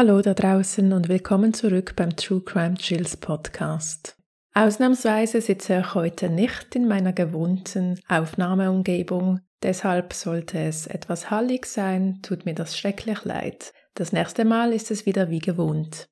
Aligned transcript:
Hallo 0.00 0.22
da 0.22 0.32
draußen 0.32 0.92
und 0.92 1.08
willkommen 1.08 1.52
zurück 1.52 1.94
beim 1.96 2.14
True 2.14 2.40
Crime 2.40 2.76
Chills 2.76 3.16
Podcast. 3.16 4.16
Ausnahmsweise 4.54 5.40
sitze 5.40 5.80
ich 5.80 5.92
heute 5.92 6.28
nicht 6.30 6.76
in 6.76 6.86
meiner 6.86 7.12
gewohnten 7.12 7.98
Aufnahmeumgebung, 8.06 9.40
deshalb 9.60 10.12
sollte 10.12 10.60
es 10.60 10.86
etwas 10.86 11.32
hallig 11.32 11.66
sein, 11.66 12.20
tut 12.22 12.44
mir 12.44 12.54
das 12.54 12.78
schrecklich 12.78 13.24
leid. 13.24 13.72
Das 13.94 14.12
nächste 14.12 14.44
Mal 14.44 14.72
ist 14.72 14.92
es 14.92 15.04
wieder 15.04 15.30
wie 15.30 15.40
gewohnt. 15.40 16.06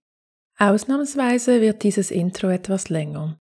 Ausnahmsweise 0.59 1.61
wird 1.61 1.84
dieses 1.84 2.11
Intro 2.11 2.48
etwas 2.48 2.89
länger. 2.89 3.39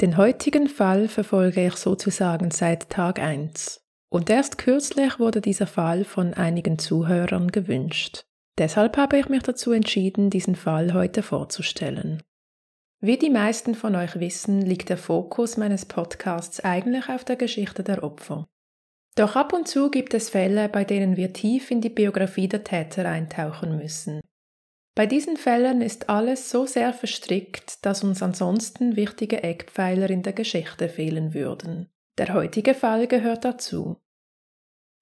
Den 0.00 0.16
heutigen 0.16 0.68
Fall 0.68 1.06
verfolge 1.06 1.66
ich 1.66 1.74
sozusagen 1.74 2.50
seit 2.50 2.88
Tag 2.88 3.18
1. 3.18 3.84
Und 4.08 4.30
erst 4.30 4.56
kürzlich 4.56 5.18
wurde 5.18 5.42
dieser 5.42 5.66
Fall 5.66 6.04
von 6.04 6.32
einigen 6.32 6.78
Zuhörern 6.78 7.48
gewünscht. 7.52 8.24
Deshalb 8.58 8.96
habe 8.96 9.18
ich 9.18 9.28
mich 9.28 9.42
dazu 9.42 9.72
entschieden, 9.72 10.30
diesen 10.30 10.56
Fall 10.56 10.92
heute 10.92 11.22
vorzustellen. 11.22 12.22
Wie 13.00 13.18
die 13.18 13.30
meisten 13.30 13.74
von 13.74 13.96
euch 13.96 14.20
wissen, 14.20 14.62
liegt 14.62 14.88
der 14.88 14.98
Fokus 14.98 15.56
meines 15.56 15.86
Podcasts 15.86 16.60
eigentlich 16.60 17.08
auf 17.08 17.24
der 17.24 17.36
Geschichte 17.36 17.82
der 17.82 18.04
Opfer. 18.04 18.46
Doch 19.16 19.36
ab 19.36 19.52
und 19.52 19.66
zu 19.66 19.90
gibt 19.90 20.14
es 20.14 20.30
Fälle, 20.30 20.68
bei 20.68 20.84
denen 20.84 21.16
wir 21.16 21.32
tief 21.32 21.70
in 21.70 21.80
die 21.80 21.90
Biografie 21.90 22.48
der 22.48 22.64
Täter 22.64 23.06
eintauchen 23.08 23.76
müssen. 23.76 24.20
Bei 24.94 25.06
diesen 25.06 25.36
Fällen 25.36 25.80
ist 25.80 26.10
alles 26.10 26.50
so 26.50 26.66
sehr 26.66 26.92
verstrickt, 26.92 27.84
dass 27.84 28.04
uns 28.04 28.22
ansonsten 28.22 28.94
wichtige 28.96 29.42
Eckpfeiler 29.42 30.10
in 30.10 30.22
der 30.22 30.34
Geschichte 30.34 30.88
fehlen 30.88 31.34
würden. 31.34 31.88
Der 32.18 32.34
heutige 32.34 32.74
Fall 32.74 33.06
gehört 33.06 33.44
dazu. 33.44 33.96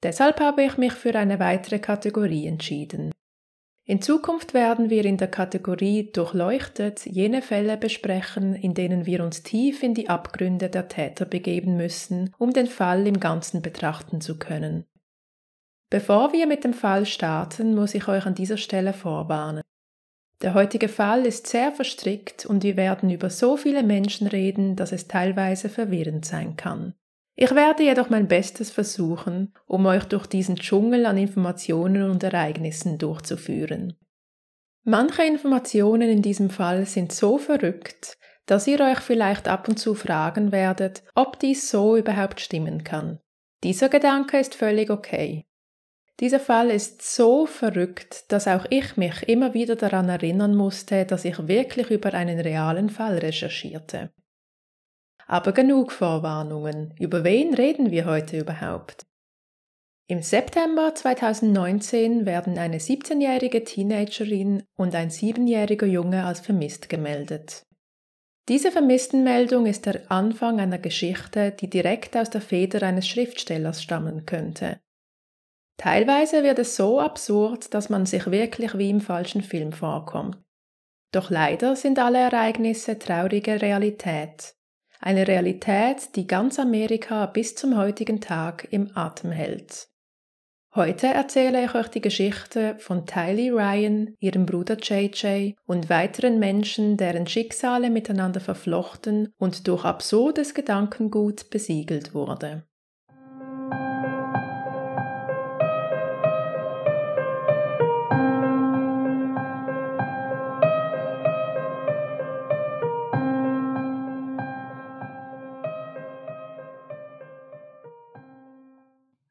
Deshalb 0.03 0.41
habe 0.41 0.63
ich 0.63 0.79
mich 0.79 0.93
für 0.93 1.15
eine 1.17 1.41
weitere 1.41 1.81
Kategorie 1.81 2.47
entschieden. 2.47 3.11
In 3.91 4.01
Zukunft 4.01 4.55
werden 4.55 4.89
wir 4.89 5.05
in 5.05 5.17
der 5.17 5.27
Kategorie 5.27 6.13
Durchleuchtet 6.13 7.07
jene 7.07 7.43
Fälle 7.43 7.77
besprechen, 7.77 8.55
in 8.55 8.73
denen 8.73 9.05
wir 9.05 9.25
uns 9.25 9.43
tief 9.43 9.83
in 9.83 9.95
die 9.95 10.09
Abgründe 10.09 10.71
der 10.71 10.87
Täter 10.87 11.25
begeben 11.25 11.77
müssen, 11.77 12.33
um 12.39 12.53
den 12.53 12.69
Fall 12.69 13.05
im 13.09 13.19
Ganzen 13.19 13.63
betrachten 13.63 14.21
zu 14.21 14.39
können. 14.39 14.85
Bevor 15.91 16.33
wir 16.33 16.47
mit 16.47 16.63
dem 16.63 16.73
Fall 16.73 17.05
starten, 17.05 17.75
muss 17.75 17.97
ich 17.97 18.07
euch 18.07 18.27
an 18.27 18.37
dieser 18.37 18.59
Stelle 18.59 18.93
vorwarnen. 18.93 19.65
Der 20.41 20.55
heutige 20.55 20.87
Fall 20.87 21.27
ist 21.27 21.49
sehr 21.49 21.73
verstrickt 21.73 22.47
und 22.47 22.63
wir 22.63 22.77
werden 22.77 23.11
über 23.11 23.29
so 23.29 23.57
viele 23.57 23.83
Menschen 23.83 24.29
reden, 24.29 24.77
dass 24.77 24.93
es 24.93 25.09
teilweise 25.09 25.69
verwirrend 25.69 26.25
sein 26.25 26.55
kann. 26.55 26.95
Ich 27.43 27.55
werde 27.55 27.85
jedoch 27.85 28.11
mein 28.11 28.29
Bestes 28.29 28.71
versuchen, 28.71 29.55
um 29.67 29.87
euch 29.87 30.05
durch 30.05 30.27
diesen 30.27 30.57
Dschungel 30.57 31.07
an 31.07 31.17
Informationen 31.17 32.11
und 32.11 32.23
Ereignissen 32.23 32.99
durchzuführen. 32.99 33.97
Manche 34.85 35.23
Informationen 35.25 36.11
in 36.11 36.21
diesem 36.21 36.51
Fall 36.51 36.85
sind 36.85 37.13
so 37.13 37.39
verrückt, 37.39 38.19
dass 38.45 38.67
ihr 38.67 38.79
euch 38.81 38.99
vielleicht 38.99 39.49
ab 39.49 39.69
und 39.69 39.79
zu 39.79 39.95
fragen 39.95 40.53
werdet, 40.53 41.03
ob 41.15 41.39
dies 41.39 41.71
so 41.71 41.97
überhaupt 41.97 42.43
stimmen 42.43 42.85
kann. 42.85 43.21
Dieser 43.65 43.89
Gedanke 43.89 44.39
ist 44.39 44.55
völlig 44.55 44.91
okay. 44.91 45.47
Dieser 46.21 46.41
Fall 46.41 46.69
ist 46.69 47.01
so 47.01 47.47
verrückt, 47.47 48.31
dass 48.31 48.49
auch 48.49 48.67
ich 48.69 48.99
mich 48.99 49.27
immer 49.27 49.55
wieder 49.55 49.77
daran 49.77 50.11
erinnern 50.11 50.55
musste, 50.55 51.07
dass 51.07 51.25
ich 51.25 51.49
wirklich 51.49 51.89
über 51.89 52.13
einen 52.13 52.39
realen 52.39 52.91
Fall 52.91 53.17
recherchierte. 53.17 54.13
Aber 55.31 55.53
genug 55.53 55.93
Vorwarnungen. 55.93 56.93
Über 56.99 57.23
wen 57.23 57.55
reden 57.55 57.93
wir 57.93 58.05
heute 58.05 58.37
überhaupt? 58.37 59.07
Im 60.09 60.23
September 60.23 60.93
2019 60.93 62.27
werden 62.27 62.59
eine 62.59 62.79
17-jährige 62.79 63.63
Teenagerin 63.63 64.65
und 64.77 64.97
ein 64.97 65.09
7-jähriger 65.11 65.87
Junge 65.87 66.25
als 66.25 66.41
vermisst 66.41 66.89
gemeldet. 66.89 67.63
Diese 68.49 68.73
Vermisstenmeldung 68.73 69.67
ist 69.67 69.87
der 69.87 70.11
Anfang 70.11 70.59
einer 70.59 70.79
Geschichte, 70.79 71.53
die 71.53 71.71
direkt 71.71 72.17
aus 72.17 72.31
der 72.31 72.41
Feder 72.41 72.85
eines 72.85 73.07
Schriftstellers 73.07 73.85
stammen 73.85 74.27
könnte. 74.27 74.81
Teilweise 75.77 76.43
wird 76.43 76.59
es 76.59 76.75
so 76.75 76.99
absurd, 76.99 77.73
dass 77.73 77.89
man 77.89 78.05
sich 78.05 78.33
wirklich 78.33 78.77
wie 78.77 78.91
im 78.91 79.01
falschen 79.01 79.43
Film 79.43 79.71
vorkommt. 79.71 80.39
Doch 81.13 81.31
leider 81.31 81.77
sind 81.77 82.01
alle 82.01 82.19
Ereignisse 82.19 82.99
traurige 82.99 83.63
Realität, 83.63 84.57
eine 85.01 85.27
Realität, 85.27 86.15
die 86.17 86.27
ganz 86.27 86.59
Amerika 86.59 87.27
bis 87.27 87.55
zum 87.55 87.77
heutigen 87.77 88.21
Tag 88.21 88.69
im 88.71 88.91
Atem 88.95 89.33
hält. 89.33 89.89
Heute 90.73 91.09
erzähle 91.09 91.65
ich 91.65 91.75
euch 91.75 91.89
die 91.89 92.01
Geschichte 92.01 92.77
von 92.79 93.05
Tylee 93.05 93.51
Ryan, 93.51 94.15
ihrem 94.21 94.47
Bruder 94.47 94.77
JJ 94.81 95.55
und 95.67 95.91
weiteren 95.91 96.39
Menschen, 96.39 96.97
deren 96.97 97.27
Schicksale 97.27 97.91
miteinander 97.91 98.39
verflochten 98.39 99.33
und 99.37 99.67
durch 99.67 99.85
absurdes 99.85 100.55
Gedankengut 100.55 101.51
besiegelt 101.51 102.15
wurde. 102.15 102.70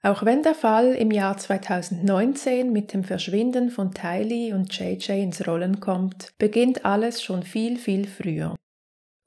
Auch 0.09 0.25
wenn 0.25 0.41
der 0.41 0.55
Fall 0.55 0.95
im 0.95 1.11
Jahr 1.11 1.37
2019 1.37 2.73
mit 2.73 2.93
dem 2.93 3.03
Verschwinden 3.03 3.69
von 3.69 3.93
Tylee 3.93 4.53
und 4.53 4.75
JJ 4.75 5.21
ins 5.21 5.45
Rollen 5.45 5.81
kommt, 5.81 6.33
beginnt 6.39 6.83
alles 6.83 7.21
schon 7.21 7.43
viel, 7.43 7.77
viel 7.77 8.07
früher. 8.07 8.55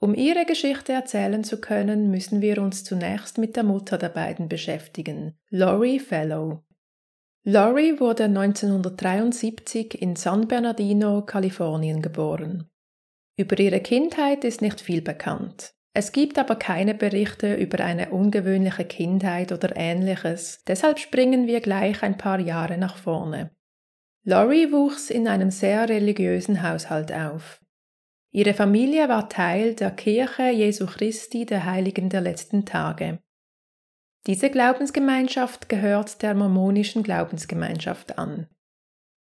Um 0.01 0.13
ihre 0.13 0.45
Geschichte 0.45 0.93
erzählen 0.93 1.45
zu 1.45 1.61
können, 1.61 2.11
müssen 2.11 2.41
wir 2.41 2.61
uns 2.61 2.83
zunächst 2.83 3.39
mit 3.39 3.55
der 3.55 3.63
Mutter 3.63 3.97
der 3.97 4.09
beiden 4.09 4.49
beschäftigen, 4.49 5.39
Laurie 5.51 6.01
Fellow. 6.01 6.65
Laurie 7.45 8.01
wurde 8.01 8.25
1973 8.25 10.03
in 10.03 10.17
San 10.17 10.49
Bernardino, 10.49 11.23
Kalifornien 11.23 12.03
geboren. 12.03 12.69
Über 13.37 13.57
ihre 13.61 13.79
Kindheit 13.79 14.43
ist 14.43 14.61
nicht 14.61 14.81
viel 14.81 15.01
bekannt. 15.01 15.75
Es 15.95 16.13
gibt 16.13 16.39
aber 16.39 16.57
keine 16.57 16.95
Berichte 16.95 17.55
über 17.55 17.85
eine 17.85 18.11
ungewöhnliche 18.11 18.85
Kindheit 18.85 19.53
oder 19.53 19.77
ähnliches, 19.77 20.63
deshalb 20.67 20.99
springen 20.99 21.47
wir 21.47 21.61
gleich 21.61 22.03
ein 22.03 22.17
paar 22.17 22.41
Jahre 22.41 22.79
nach 22.79 22.97
vorne. 22.97 23.51
Laurie 24.25 24.73
wuchs 24.73 25.11
in 25.11 25.29
einem 25.29 25.51
sehr 25.51 25.89
religiösen 25.89 26.63
Haushalt 26.63 27.13
auf. 27.13 27.61
Ihre 28.31 28.55
Familie 28.55 29.09
war 29.11 29.29
Teil 29.29 29.75
der 29.75 29.91
Kirche 29.91 30.49
Jesu 30.51 30.87
Christi 30.87 31.45
der 31.45 31.67
Heiligen 31.67 32.09
der 32.09 32.23
letzten 32.23 32.65
Tage. 32.65 33.19
Diese 34.27 34.49
Glaubensgemeinschaft 34.49 35.69
gehört 35.69 36.23
der 36.23 36.35
mormonischen 36.35 37.03
Glaubensgemeinschaft 37.03 38.19
an. 38.19 38.47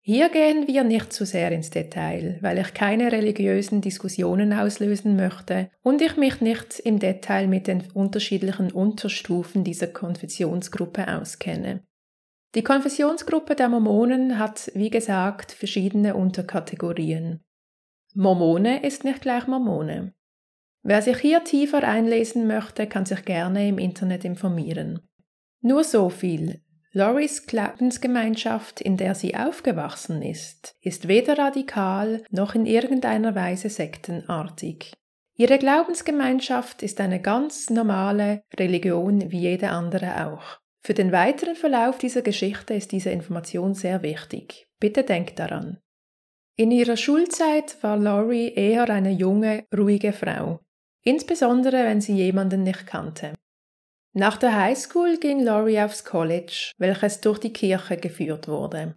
Hier 0.04 0.30
gehen 0.30 0.66
wir 0.66 0.82
nicht 0.82 1.12
zu 1.12 1.24
sehr 1.24 1.52
ins 1.52 1.70
Detail, 1.70 2.36
weil 2.40 2.58
ich 2.58 2.74
keine 2.74 3.12
religiösen 3.12 3.80
Diskussionen 3.80 4.52
auslösen 4.52 5.14
möchte 5.14 5.70
und 5.80 6.02
ich 6.02 6.16
mich 6.16 6.40
nicht 6.40 6.80
im 6.80 6.98
Detail 6.98 7.46
mit 7.46 7.68
den 7.68 7.88
unterschiedlichen 7.92 8.72
Unterstufen 8.72 9.62
dieser 9.62 9.86
Konfessionsgruppe 9.86 11.06
auskenne. 11.06 11.84
Die 12.56 12.64
Konfessionsgruppe 12.64 13.54
der 13.54 13.68
Mormonen 13.68 14.41
hat, 14.41 14.72
wie 14.74 14.91
gesagt, 14.91 15.52
verschiedene 15.52 16.16
Unterkategorien. 16.16 17.41
Mormone 18.12 18.84
ist 18.84 19.04
nicht 19.04 19.22
gleich 19.22 19.46
Mormone. 19.46 20.14
Wer 20.82 21.00
sich 21.00 21.18
hier 21.18 21.44
tiefer 21.44 21.86
einlesen 21.86 22.48
möchte, 22.48 22.88
kann 22.88 23.06
sich 23.06 23.24
gerne 23.24 23.68
im 23.68 23.78
Internet 23.78 24.24
informieren. 24.24 25.00
Nur 25.60 25.84
so 25.84 26.10
viel. 26.10 26.60
Loris 26.94 27.47
Glaubensgemeinschaft, 27.47 28.82
in 28.82 28.98
der 28.98 29.14
sie 29.14 29.34
aufgewachsen 29.34 30.20
ist, 30.20 30.75
ist 30.82 31.08
weder 31.08 31.38
radikal 31.38 32.22
noch 32.30 32.54
in 32.54 32.66
irgendeiner 32.66 33.34
Weise 33.34 33.71
sektenartig. 33.71 34.92
Ihre 35.34 35.56
Glaubensgemeinschaft 35.56 36.83
ist 36.83 37.00
eine 37.00 37.22
ganz 37.22 37.71
normale 37.71 38.42
Religion 38.59 39.33
wie 39.33 39.41
jede 39.41 39.71
andere 39.71 40.27
auch. 40.27 40.59
Für 40.84 40.92
den 40.92 41.12
weiteren 41.12 41.54
Verlauf 41.54 41.97
dieser 41.97 42.21
Geschichte 42.21 42.74
ist 42.74 42.92
diese 42.92 43.09
Information 43.09 43.72
sehr 43.72 44.03
wichtig. 44.03 44.66
Bitte 44.78 45.03
denkt 45.03 45.39
daran. 45.39 45.78
In 46.56 46.71
ihrer 46.71 46.98
Schulzeit 46.98 47.83
war 47.83 47.97
Laurie 47.97 48.53
eher 48.53 48.91
eine 48.91 49.12
junge, 49.12 49.65
ruhige 49.74 50.12
Frau, 50.12 50.60
insbesondere 51.03 51.84
wenn 51.84 52.03
sie 52.03 52.15
jemanden 52.15 52.65
nicht 52.65 52.86
kannte. 52.86 53.33
Nach 54.14 54.36
der 54.36 54.54
Highschool 54.54 55.16
ging 55.16 55.42
Laurie 55.42 55.80
aufs 55.80 56.04
College, 56.04 56.72
welches 56.76 57.20
durch 57.22 57.38
die 57.38 57.53
Kirche 57.53 57.97
geführt 57.97 58.47
wurde. 58.47 58.94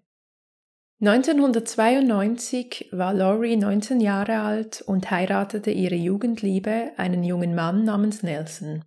1992 1.02 2.90
war 2.92 3.14
Laurie 3.14 3.56
19 3.56 4.02
Jahre 4.02 4.40
alt 4.40 4.82
und 4.82 5.12
heiratete 5.12 5.72
ihre 5.72 5.96
Jugendliebe, 5.96 6.92
einen 6.98 7.24
jungen 7.24 7.56
Mann 7.56 7.84
namens 7.84 8.24
Nelson. 8.24 8.84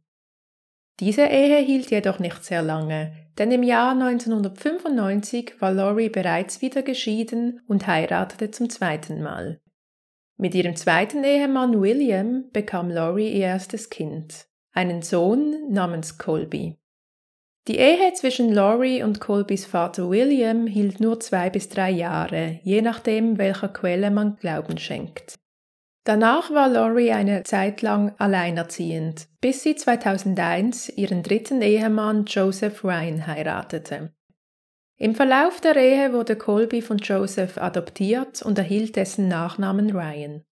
Diese 1.01 1.27
Ehe 1.27 1.59
hielt 1.59 1.91
jedoch 1.91 2.19
nicht 2.19 2.45
sehr 2.45 2.63
lange, 2.63 3.13
denn 3.39 3.53
im 3.53 3.63
Jahr 3.63 3.93
1995 3.93 5.61
war 5.61 5.73
Laurie 5.73 6.09
bereits 6.09 6.61
wieder 6.61 6.83
geschieden 6.83 7.61
und 7.69 7.87
heiratete 7.87 8.51
zum 8.51 8.69
zweiten 8.69 9.23
Mal. 9.23 9.61
Mit 10.37 10.55
ihrem 10.55 10.77
zweiten 10.77 11.25
Ehemann 11.25 11.81
William 11.81 12.51
bekam 12.53 12.91
Laurie 12.91 13.29
ihr 13.29 13.47
erstes 13.47 13.91
Kind, 13.91 14.48
einen 14.79 15.03
Sohn 15.03 15.73
namens 15.73 16.19
Colby. 16.19 16.77
Die 17.67 17.79
Ehe 17.79 18.13
zwischen 18.15 18.53
Laurie 18.53 19.03
und 19.03 19.19
Colbys 19.19 19.67
Vater 19.67 20.09
William 20.09 20.69
hielt 20.69 21.01
nur 21.01 21.19
zwei 21.19 21.51
bis 21.51 21.69
drei 21.69 21.91
Jahre, 21.91 22.61
je 22.63 22.81
nachdem, 22.81 23.39
welcher 23.39 23.69
Quelle 23.69 24.13
man 24.13 24.37
Glauben 24.37 24.79
schenkt. 24.79 25.35
Danach 26.05 26.53
war 26.53 26.69
Laurie 26.69 27.11
eine 27.11 27.43
Zeit 27.43 27.83
lang 27.83 28.15
alleinerziehend, 28.19 29.27
bis 29.41 29.65
sie 29.65 29.75
2001 29.75 30.91
ihren 30.91 31.25
dritten 31.25 31.61
Ehemann 31.61 32.25
Joseph 32.27 32.85
Ryan 32.85 33.27
heiratete. 33.27 34.13
Im 34.97 35.17
Verlauf 35.17 35.61
der 35.61 35.75
Ehe 35.75 36.13
wurde 36.13 36.37
Colby 36.37 36.83
von 36.83 36.99
Joseph 36.99 37.59
adoptiert 37.59 38.43
und 38.43 38.57
erhielt 38.59 38.95
dessen 38.95 39.27
Nachnamen 39.27 39.91
Ryan. 39.91 40.45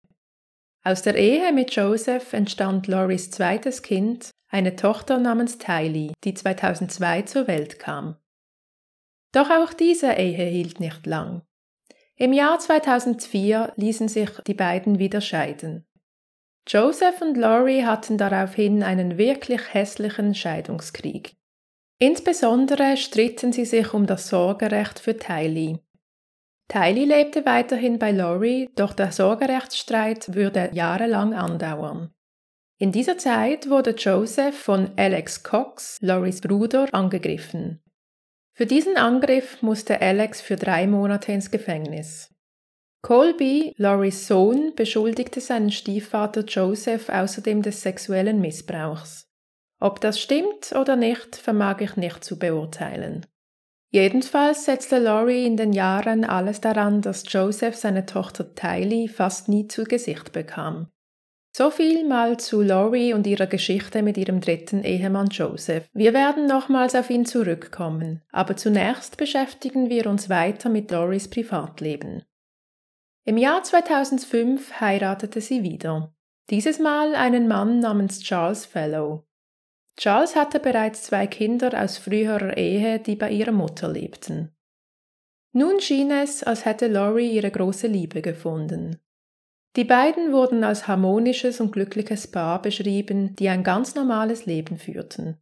Aus 0.87 1.01
der 1.01 1.17
Ehe 1.17 1.51
mit 1.53 1.75
Joseph 1.75 2.35
entstand 2.35 2.89
Loris 2.89 3.31
zweites 3.31 3.81
Kind, 3.81 4.29
eine 4.49 4.77
Tochter 4.77 5.19
namens 5.19 5.57
Tylee, 5.57 6.13
die 6.25 6.35
2002 6.35 7.23
zur 7.23 7.47
Welt 7.49 7.79
kam. 7.79 8.17
Doch 9.33 9.49
auch 9.49 9.73
diese 9.73 10.13
Ehe 10.13 10.45
hielt 10.45 10.81
nicht 10.81 11.07
lang. 11.07 11.41
Im 12.17 12.35
Jahr 12.35 12.59
2004 12.59 13.73
ließen 13.77 14.09
sich 14.09 14.29
die 14.47 14.53
beiden 14.53 14.99
wieder 14.99 15.23
scheiden. 15.23 15.87
Joseph 16.69 17.21
und 17.23 17.39
Laurie 17.39 17.85
hatten 17.85 18.19
daraufhin 18.19 18.83
einen 18.83 19.17
wirklich 19.17 19.73
hässlichen 19.73 20.35
Scheidungskrieg. 20.35 21.35
Insbesondere 21.99 22.99
stritten 22.99 23.53
sie 23.53 23.65
sich 23.65 23.95
um 23.95 24.07
das 24.07 24.29
Sorgerecht 24.29 24.99
für 24.99 25.17
Tylee. 25.17 25.79
Tylee 26.69 27.05
lebte 27.05 27.45
weiterhin 27.45 27.99
bei 27.99 28.11
Laurie, 28.11 28.71
doch 28.75 28.93
der 28.93 29.13
Sorgerechtsstreit 29.13 30.35
würde 30.35 30.71
jahrelang 30.73 31.35
andauern. 31.35 32.15
In 32.79 32.91
dieser 32.91 33.19
Zeit 33.19 33.69
wurde 33.71 33.91
Joseph 33.91 34.59
von 34.59 34.91
Alex 34.97 35.43
Cox, 35.43 35.99
Loris 36.01 36.41
Bruder, 36.41 36.89
angegriffen. 36.93 37.81
Für 38.53 38.67
diesen 38.67 38.97
Angriff 38.97 39.63
musste 39.63 40.01
Alex 40.01 40.41
für 40.41 40.57
drei 40.57 40.87
Monate 40.87 41.33
ins 41.33 41.51
Gefängnis. 41.51 42.35
Colby, 43.03 43.75
Loris 43.77 44.27
Sohn, 44.27 44.73
beschuldigte 44.75 45.41
seinen 45.41 45.71
Stiefvater 45.71 46.45
Joseph 46.45 47.11
außerdem 47.11 47.63
des 47.63 47.83
sexuellen 47.83 48.41
Missbrauchs. 48.41 49.29
Ob 49.79 50.01
das 50.01 50.19
stimmt 50.19 50.73
oder 50.73 50.97
nicht, 50.97 51.37
vermag 51.37 51.81
ich 51.81 51.97
nicht 51.97 52.25
zu 52.25 52.39
beurteilen. 52.39 53.27
Jedenfalls 53.95 54.65
setzte 54.65 54.99
Laurie 54.99 55.47
in 55.47 55.57
den 55.57 55.73
Jahren 55.73 56.25
alles 56.25 56.61
daran, 56.61 57.01
dass 57.01 57.23
Joseph 57.29 57.77
seine 57.77 58.07
Tochter 58.07 58.53
Tylee 58.57 59.07
fast 59.07 59.49
nie 59.49 59.69
zu 59.69 59.85
Gesicht 59.85 60.33
bekam. 60.33 60.89
So 61.57 61.71
viel 61.71 62.05
mal 62.05 62.37
zu 62.37 62.61
Laurie 62.61 63.15
und 63.15 63.25
ihrer 63.25 63.47
Geschichte 63.47 64.03
mit 64.03 64.19
ihrem 64.19 64.41
dritten 64.41 64.83
Ehemann 64.83 65.29
Joseph. 65.29 65.89
Wir 65.93 66.13
werden 66.13 66.47
nochmals 66.47 66.97
auf 66.97 67.09
ihn 67.09 67.25
zurückkommen, 67.25 68.21
aber 68.33 68.57
zunächst 68.57 69.17
beschäftigen 69.17 69.89
wir 69.89 70.07
uns 70.07 70.29
weiter 70.29 70.71
mit 70.71 70.91
Lauries 70.91 71.31
Privatleben. 71.31 72.25
Im 73.25 73.37
Jahr 73.37 73.63
2005 73.63 74.81
heiratete 74.81 75.41
sie 75.41 75.63
wieder. 75.63 76.13
Dieses 76.51 76.81
Mal 76.81 77.15
einen 77.15 77.47
Mann 77.47 77.79
namens 77.79 78.19
Charles 78.25 78.67
Fellow. 78.67 79.25
Charles 79.97 80.35
hatte 80.35 80.59
bereits 80.59 81.05
zwei 81.05 81.27
Kinder 81.27 81.81
aus 81.81 81.99
früherer 81.99 82.57
Ehe, 82.57 82.99
die 82.99 83.17
bei 83.17 83.31
ihrer 83.31 83.53
Mutter 83.53 83.89
lebten. 83.89 84.55
Nun 85.53 85.81
schien 85.81 86.11
es, 86.11 86.43
als 86.43 86.65
hätte 86.65 86.89
Laurie 86.89 87.31
ihre 87.31 87.51
große 87.51 87.87
Liebe 87.87 88.23
gefunden. 88.23 88.99
Die 89.77 89.85
beiden 89.85 90.33
wurden 90.33 90.65
als 90.65 90.89
harmonisches 90.89 91.61
und 91.61 91.73
glückliches 91.73 92.29
Paar 92.31 92.61
beschrieben, 92.61 93.35
die 93.37 93.49
ein 93.49 93.63
ganz 93.63 93.95
normales 93.95 94.47
Leben 94.47 94.79
führten. 94.79 95.41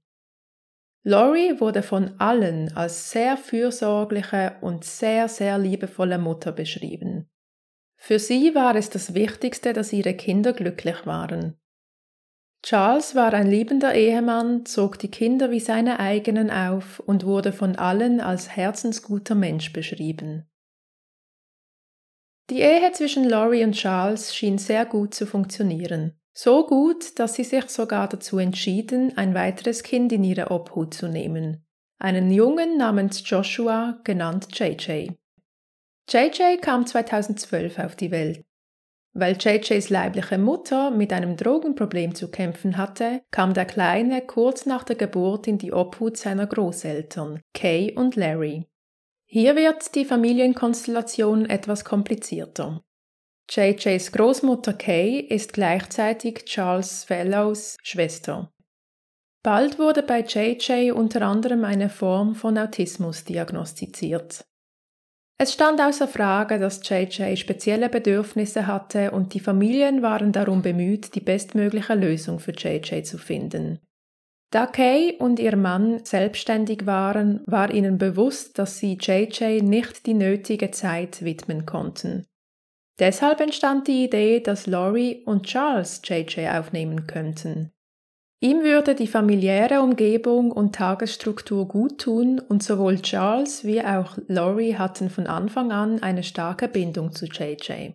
Laurie 1.03 1.61
wurde 1.61 1.83
von 1.83 2.21
allen 2.21 2.77
als 2.77 3.11
sehr 3.11 3.37
fürsorgliche 3.37 4.57
und 4.61 4.85
sehr, 4.85 5.29
sehr 5.29 5.59
liebevolle 5.59 6.19
Mutter 6.19 6.53
beschrieben. 6.53 7.29
Für 7.97 8.19
sie 8.19 8.55
war 8.55 8.77
es 8.77 8.91
das 8.91 9.15
Wichtigste, 9.15 9.73
dass 9.73 9.93
ihre 9.93 10.15
Kinder 10.15 10.53
glücklich 10.53 11.07
waren. 11.07 11.61
Charles 12.63 13.17
war 13.17 13.35
ein 13.35 13.49
liebender 13.49 13.93
Ehemann, 13.95 14.65
zog 14.67 14.99
die 14.99 15.11
Kinder 15.11 15.51
wie 15.51 15.59
seine 15.59 15.99
eigenen 15.99 16.51
auf 16.51 17.01
und 17.01 17.27
wurde 17.27 17.53
von 17.53 17.75
allen 17.75 18.21
als 18.21 18.51
herzensguter 18.51 19.35
Mensch 19.35 19.73
beschrieben. 19.73 20.49
Die 22.51 22.61
Ehe 22.61 22.93
zwischen 22.93 23.29
Laurie 23.29 23.65
und 23.65 23.73
Charles 23.73 24.35
schien 24.35 24.59
sehr 24.59 24.87
gut 24.87 25.15
zu 25.15 25.27
funktionieren. 25.27 26.19
So 26.35 26.67
gut, 26.67 27.19
dass 27.19 27.35
sie 27.35 27.45
sich 27.45 27.69
sogar 27.69 28.09
dazu 28.09 28.39
entschieden, 28.39 29.17
ein 29.17 29.35
weiteres 29.35 29.83
Kind 29.83 30.13
in 30.13 30.23
ihre 30.23 30.51
Obhut 30.51 30.95
zu 30.95 31.09
nehmen. 31.09 31.67
Einen 31.99 32.31
Jungen 32.31 32.79
namens 32.79 33.23
Joshua, 33.29 34.01
genannt 34.05 34.49
JJ. 34.53 35.11
JJ 36.09 36.59
kam 36.61 36.87
2012 36.87 37.79
auf 37.79 37.97
die 37.97 38.11
Welt. 38.11 38.45
Weil 39.15 39.37
JJs 39.39 39.91
leibliche 39.91 40.39
Mutter 40.39 40.91
mit 40.91 41.13
einem 41.13 41.37
Drogenproblem 41.37 42.15
zu 42.15 42.31
kämpfen 42.31 42.79
hatte, 42.79 43.23
kam 43.31 43.53
der 43.53 43.67
Kleine 43.67 44.23
kurz 44.23 44.65
nach 44.65 44.85
der 44.85 44.97
Geburt 44.97 45.47
in 45.47 45.59
die 45.59 45.73
Obhut 45.73 46.17
seiner 46.17 46.47
Großeltern, 46.47 47.41
Kay 47.53 47.95
und 47.95 48.17
Larry. 48.17 48.67
Hier 49.27 49.55
wird 49.55 49.95
die 49.95 50.07
Familienkonstellation 50.07 51.49
etwas 51.49 51.85
komplizierter. 51.85 52.83
JJs 53.51 54.13
Großmutter 54.13 54.73
Kay 54.73 55.21
ist 55.21 55.53
gleichzeitig 55.53 56.47
Charles 56.47 57.05
Fellows 57.05 57.77
Schwester. 57.83 58.51
Bald 59.43 59.79
wurde 59.79 60.03
bei 60.03 60.21
JJ 60.21 60.93
unter 60.93 61.23
anderem 61.23 61.65
eine 61.65 61.91
Form 61.91 62.35
von 62.35 62.57
Autismus 62.57 63.25
diagnostiziert. 63.25 64.45
Es 65.43 65.55
stand 65.55 65.81
außer 65.81 66.07
Frage, 66.07 66.61
dass 66.61 66.89
JJ 66.89 67.35
spezielle 67.35 67.89
Bedürfnisse 67.89 68.69
hatte 68.69 69.11
und 69.11 69.35
die 69.35 69.41
Familien 69.41 70.01
waren 70.01 70.31
darum 70.31 70.63
bemüht, 70.63 71.17
die 71.17 71.21
bestmögliche 71.21 71.95
Lösung 71.95 72.39
für 72.39 72.53
JJ 72.53 73.03
zu 73.03 73.19
finden. 73.19 73.81
Da 74.53 74.67
Kay 74.67 75.17
und 75.19 75.41
ihr 75.41 75.57
Mann 75.57 76.05
selbstständig 76.05 76.87
waren, 76.87 77.41
war 77.47 77.75
ihnen 77.75 77.99
bewusst, 77.99 78.57
dass 78.61 78.79
sie 78.79 78.97
JJ 79.01 79.63
nicht 79.63 80.07
die 80.07 80.15
nötige 80.15 80.71
Zeit 80.71 81.25
widmen 81.25 81.67
konnten. 81.67 82.25
Deshalb 83.01 83.41
entstand 83.41 83.89
die 83.89 84.05
Idee, 84.05 84.39
dass 84.39 84.69
Laurie 84.69 85.25
und 85.25 85.47
Charles 85.47 86.03
JJ 86.05 86.51
aufnehmen 86.51 87.09
könnten. 87.09 87.73
Ihm 88.43 88.65
würde 88.65 88.97
die 88.97 89.07
familiäre 89.07 89.83
Umgebung 89.83 90.51
und 90.51 90.75
Tagesstruktur 90.75 91.69
gut 91.69 92.01
tun 92.01 92.41
und 92.41 92.61
sowohl 92.61 93.01
Charles 93.01 93.63
wie 93.63 93.81
auch 93.81 94.19
Laurie 94.27 94.75
hatten 94.75 95.11
von 95.11 95.29
Anfang 95.29 95.71
an 95.71 96.03
eine 96.03 96.25
starke 96.25 96.67
Bindung 96.67 97.13
zu 97.13 97.27
JJ. 97.27 97.93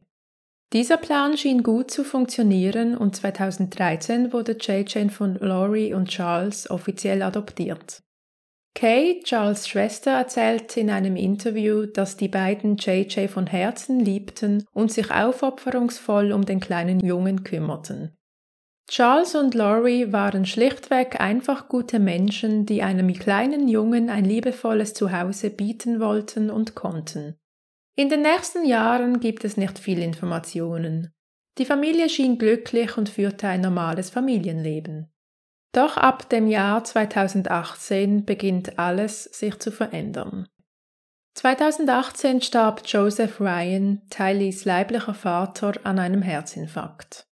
Dieser 0.72 0.96
Plan 0.96 1.36
schien 1.36 1.64
gut 1.64 1.92
zu 1.92 2.06
funktionieren 2.06 2.96
und 2.96 3.14
2013 3.18 4.32
wurde 4.32 4.56
JJ 4.58 5.10
von 5.10 5.36
Laurie 5.36 5.94
und 5.94 6.08
Charles 6.08 6.70
offiziell 6.70 7.24
adoptiert. 7.24 8.02
Kay, 8.74 9.20
Charles 9.26 9.68
Schwester, 9.68 10.12
erzählt 10.12 10.78
in 10.78 10.90
einem 10.90 11.18
Interview, 11.18 11.88
dass 11.88 12.16
die 12.16 12.30
beiden 12.30 12.78
JJ 12.78 13.28
von 13.28 13.48
Herzen 13.48 14.00
liebten 14.00 14.64
und 14.72 14.94
sich 14.94 15.12
aufopferungsvoll 15.12 16.32
um 16.32 16.46
den 16.46 16.62
kleinen 16.62 17.02
Jungen 17.02 17.44
kümmerten. 17.44 18.17
Charles 18.90 19.36
und 19.36 19.54
Laurie 19.54 20.14
waren 20.14 20.46
schlichtweg 20.46 21.20
einfach 21.20 21.68
gute 21.68 22.00
Menschen, 22.00 22.66
die 22.66 22.84
einem 22.84 23.14
kleinen 23.14 23.68
Jungen 23.68 24.10
ein 24.10 24.24
liebevolles 24.24 24.94
Zuhause 24.94 25.50
bieten 25.50 26.00
wollten 26.00 26.50
und 26.50 26.74
konnten. 26.74 27.36
In 27.98 28.08
den 28.10 28.22
nächsten 28.22 28.64
Jahren 28.64 29.20
gibt 29.20 29.44
es 29.44 29.58
nicht 29.58 29.78
viel 29.78 30.02
Informationen. 30.02 31.12
Die 31.58 31.66
Familie 31.66 32.08
schien 32.10 32.38
glücklich 32.38 32.98
und 32.98 33.10
führte 33.10 33.48
ein 33.48 33.62
normales 33.62 34.10
Familienleben. 34.10 35.12
Doch 35.74 35.98
ab 35.98 36.30
dem 36.30 36.48
Jahr 36.48 36.84
2018 36.84 38.24
beginnt 38.24 38.80
alles 38.80 39.26
sich 39.26 39.60
zu 39.60 39.72
verändern. 39.72 40.48
2018 41.34 42.42
starb 42.42 42.84
Joseph 42.86 43.42
Ryan, 43.42 44.02
Tylees 44.10 44.64
leiblicher 44.66 45.14
Vater, 45.14 45.74
an 45.84 46.00
einem 46.00 46.22
Herzinfarkt. 46.22 47.27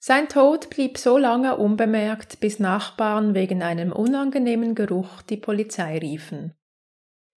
Sein 0.00 0.28
Tod 0.28 0.70
blieb 0.70 0.96
so 0.96 1.18
lange 1.18 1.56
unbemerkt, 1.56 2.38
bis 2.38 2.60
Nachbarn 2.60 3.34
wegen 3.34 3.62
einem 3.62 3.92
unangenehmen 3.92 4.74
Geruch 4.74 5.22
die 5.22 5.36
Polizei 5.36 5.98
riefen. 5.98 6.54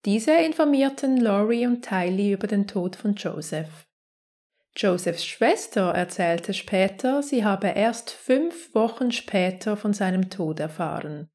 Diese 0.06 0.32
informierten 0.32 1.18
Laurie 1.18 1.66
und 1.66 1.84
Tylee 1.84 2.34
über 2.34 2.48
den 2.48 2.68
Tod 2.68 2.96
von 2.96 3.16
Joseph. 3.16 3.88
Josephs 4.76 5.26
Schwester 5.26 5.92
erzählte 5.92 6.54
später, 6.54 7.22
sie 7.24 7.44
habe 7.44 7.68
erst 7.68 8.12
fünf 8.12 8.74
Wochen 8.74 9.12
später 9.12 9.76
von 9.76 9.94
seinem 9.94 10.30
Tod 10.30 10.60
erfahren. 10.60 11.30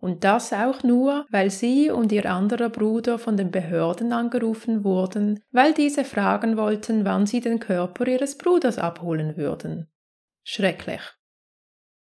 Und 0.00 0.24
das 0.24 0.52
auch 0.52 0.82
nur, 0.82 1.26
weil 1.30 1.50
sie 1.50 1.90
und 1.90 2.10
ihr 2.10 2.26
anderer 2.26 2.68
Bruder 2.68 3.20
von 3.20 3.36
den 3.36 3.52
Behörden 3.52 4.12
angerufen 4.12 4.82
wurden, 4.82 5.40
weil 5.52 5.72
diese 5.74 6.04
fragen 6.04 6.56
wollten, 6.56 7.04
wann 7.04 7.26
sie 7.26 7.40
den 7.40 7.60
Körper 7.60 8.06
ihres 8.08 8.36
Bruders 8.36 8.78
abholen 8.78 9.36
würden. 9.36 9.88
Schrecklich. 10.44 11.00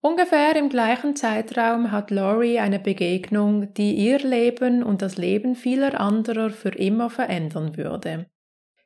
Ungefähr 0.02 0.56
im 0.56 0.70
gleichen 0.70 1.16
Zeitraum 1.16 1.92
hat 1.92 2.12
Laurie 2.12 2.60
eine 2.60 2.80
Begegnung, 2.80 3.74
die 3.74 3.96
ihr 3.96 4.20
Leben 4.20 4.84
und 4.84 5.02
das 5.02 5.18
Leben 5.18 5.56
vieler 5.56 6.00
anderer 6.00 6.52
für 6.52 6.70
immer 6.70 7.10
verändern 7.10 7.76
würde. 7.76 8.28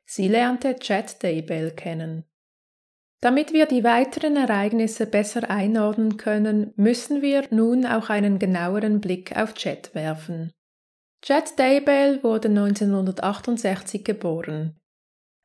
Sie 0.06 0.28
lernte 0.28 0.76
Chad 0.76 1.22
Daybell 1.22 1.72
kennen. 1.72 2.24
Damit 3.20 3.52
wir 3.52 3.66
die 3.66 3.84
weiteren 3.84 4.36
Ereignisse 4.36 5.06
besser 5.06 5.50
einordnen 5.50 6.16
können, 6.16 6.72
müssen 6.76 7.20
wir 7.20 7.44
nun 7.50 7.84
auch 7.84 8.08
einen 8.08 8.38
genaueren 8.38 9.02
Blick 9.02 9.36
auf 9.36 9.52
Chet 9.52 9.94
werfen. 9.94 10.54
Chet 11.20 11.58
Daybell 11.58 12.22
wurde 12.22 12.48
1968 12.48 14.04
geboren. 14.04 14.79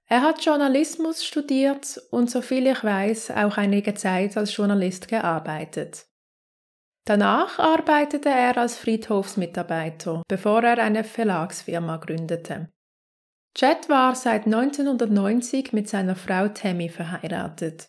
Er 0.08 0.22
hat 0.22 0.44
Journalismus 0.46 1.26
studiert 1.26 2.00
und 2.12 2.30
soviel 2.30 2.68
ich 2.68 2.84
weiß 2.84 3.32
auch 3.32 3.58
einige 3.58 3.96
Zeit 3.96 4.38
als 4.38 4.56
Journalist 4.56 5.08
gearbeitet. 5.08 6.06
Danach 7.08 7.60
arbeitete 7.60 8.30
er 8.30 8.58
als 8.58 8.78
Friedhofsmitarbeiter, 8.78 10.24
bevor 10.28 10.64
er 10.64 10.80
eine 10.80 11.04
Verlagsfirma 11.04 11.98
gründete. 11.98 12.70
Chet 13.58 13.90
war 13.90 14.16
seit 14.16 14.46
1990 14.46 15.72
mit 15.72 15.88
seiner 15.88 16.16
Frau 16.16 16.50
Tammy 16.50 16.90
verheiratet. 16.90 17.88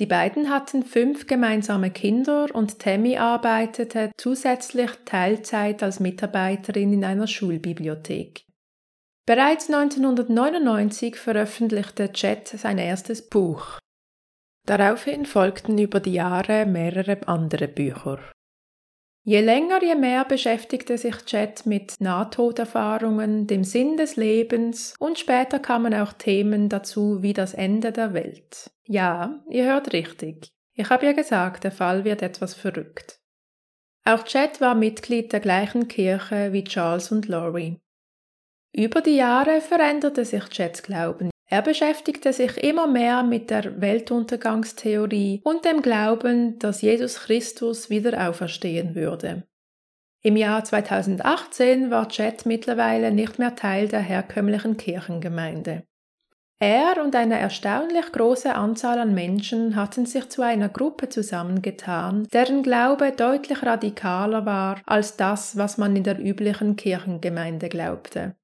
Die 0.00 0.06
beiden 0.06 0.48
hatten 0.48 0.84
fünf 0.84 1.26
gemeinsame 1.26 1.90
Kinder 1.90 2.46
und 2.54 2.78
Tammy 2.78 3.18
arbeitete 3.18 4.12
zusätzlich 4.16 4.90
Teilzeit 5.04 5.82
als 5.82 5.98
Mitarbeiterin 5.98 6.92
in 6.92 7.04
einer 7.04 7.26
Schulbibliothek. 7.26 8.47
Bereits 9.28 9.68
1999 9.70 11.16
veröffentlichte 11.16 12.10
Chet 12.14 12.48
sein 12.48 12.78
erstes 12.78 13.28
Buch. 13.28 13.78
Daraufhin 14.64 15.26
folgten 15.26 15.76
über 15.76 16.00
die 16.00 16.14
Jahre 16.14 16.64
mehrere 16.64 17.18
andere 17.28 17.68
Bücher. 17.68 18.20
Je 19.26 19.42
länger, 19.42 19.82
je 19.82 19.96
mehr 19.96 20.24
beschäftigte 20.24 20.96
sich 20.96 21.26
Chet 21.26 21.66
mit 21.66 21.96
Nahtoderfahrungen, 22.00 23.46
dem 23.46 23.64
Sinn 23.64 23.98
des 23.98 24.16
Lebens 24.16 24.94
und 24.98 25.18
später 25.18 25.58
kamen 25.58 25.92
auch 25.92 26.14
Themen 26.14 26.70
dazu 26.70 27.22
wie 27.22 27.34
das 27.34 27.52
Ende 27.52 27.92
der 27.92 28.14
Welt. 28.14 28.70
Ja, 28.86 29.44
ihr 29.50 29.66
hört 29.66 29.92
richtig. 29.92 30.48
Ich 30.72 30.88
habe 30.88 31.04
ja 31.04 31.12
gesagt, 31.12 31.64
der 31.64 31.72
Fall 31.72 32.06
wird 32.06 32.22
etwas 32.22 32.54
verrückt. 32.54 33.20
Auch 34.06 34.24
Chet 34.24 34.62
war 34.62 34.74
Mitglied 34.74 35.34
der 35.34 35.40
gleichen 35.40 35.86
Kirche 35.86 36.54
wie 36.54 36.64
Charles 36.64 37.12
und 37.12 37.28
Laurie. 37.28 37.78
Über 38.72 39.00
die 39.00 39.16
Jahre 39.16 39.60
veränderte 39.60 40.24
sich 40.24 40.44
Chets 40.50 40.82
Glauben. 40.82 41.30
Er 41.50 41.62
beschäftigte 41.62 42.32
sich 42.32 42.62
immer 42.62 42.86
mehr 42.86 43.22
mit 43.22 43.48
der 43.50 43.80
Weltuntergangstheorie 43.80 45.40
und 45.42 45.64
dem 45.64 45.80
Glauben, 45.80 46.58
dass 46.58 46.82
Jesus 46.82 47.20
Christus 47.20 47.88
wieder 47.88 48.28
auferstehen 48.28 48.94
würde. 48.94 49.44
Im 50.22 50.36
Jahr 50.36 50.62
2018 50.62 51.90
war 51.90 52.08
Chet 52.08 52.44
mittlerweile 52.44 53.10
nicht 53.10 53.38
mehr 53.38 53.56
Teil 53.56 53.88
der 53.88 54.00
herkömmlichen 54.00 54.76
Kirchengemeinde. 54.76 55.84
Er 56.60 57.02
und 57.02 57.14
eine 57.14 57.38
erstaunlich 57.38 58.10
große 58.10 58.52
Anzahl 58.52 58.98
an 58.98 59.14
Menschen 59.14 59.76
hatten 59.76 60.06
sich 60.06 60.28
zu 60.28 60.42
einer 60.42 60.68
Gruppe 60.68 61.08
zusammengetan, 61.08 62.26
deren 62.32 62.64
Glaube 62.64 63.12
deutlich 63.12 63.62
radikaler 63.62 64.44
war 64.44 64.80
als 64.84 65.16
das, 65.16 65.56
was 65.56 65.78
man 65.78 65.94
in 65.94 66.02
der 66.02 66.18
üblichen 66.18 66.74
Kirchengemeinde 66.74 67.68
glaubte. 67.68 68.34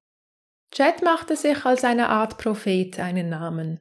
Chet 0.74 1.04
machte 1.04 1.36
sich 1.36 1.64
als 1.64 1.84
eine 1.84 2.08
Art 2.08 2.36
Prophet 2.36 2.98
einen 2.98 3.28
Namen. 3.28 3.78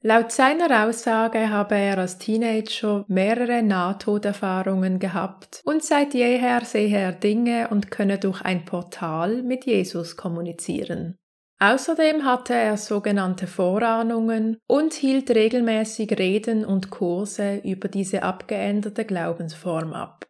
Laut 0.00 0.32
seiner 0.32 0.86
Aussage 0.86 1.50
habe 1.50 1.74
er 1.74 1.98
als 1.98 2.16
Teenager 2.16 3.04
mehrere 3.08 3.62
Nahtoderfahrungen 3.62 4.98
gehabt 4.98 5.60
und 5.66 5.84
seit 5.84 6.14
jeher 6.14 6.64
sehe 6.64 6.96
er 6.96 7.12
Dinge 7.12 7.68
und 7.68 7.90
könne 7.90 8.18
durch 8.18 8.40
ein 8.40 8.64
Portal 8.64 9.42
mit 9.42 9.66
Jesus 9.66 10.16
kommunizieren. 10.16 11.18
Außerdem 11.58 12.24
hatte 12.24 12.54
er 12.54 12.78
sogenannte 12.78 13.46
Vorahnungen 13.46 14.56
und 14.66 14.94
hielt 14.94 15.30
regelmäßig 15.30 16.18
Reden 16.18 16.64
und 16.64 16.88
Kurse 16.88 17.56
über 17.64 17.88
diese 17.88 18.22
abgeänderte 18.22 19.04
Glaubensform 19.04 19.92
ab. 19.92 20.26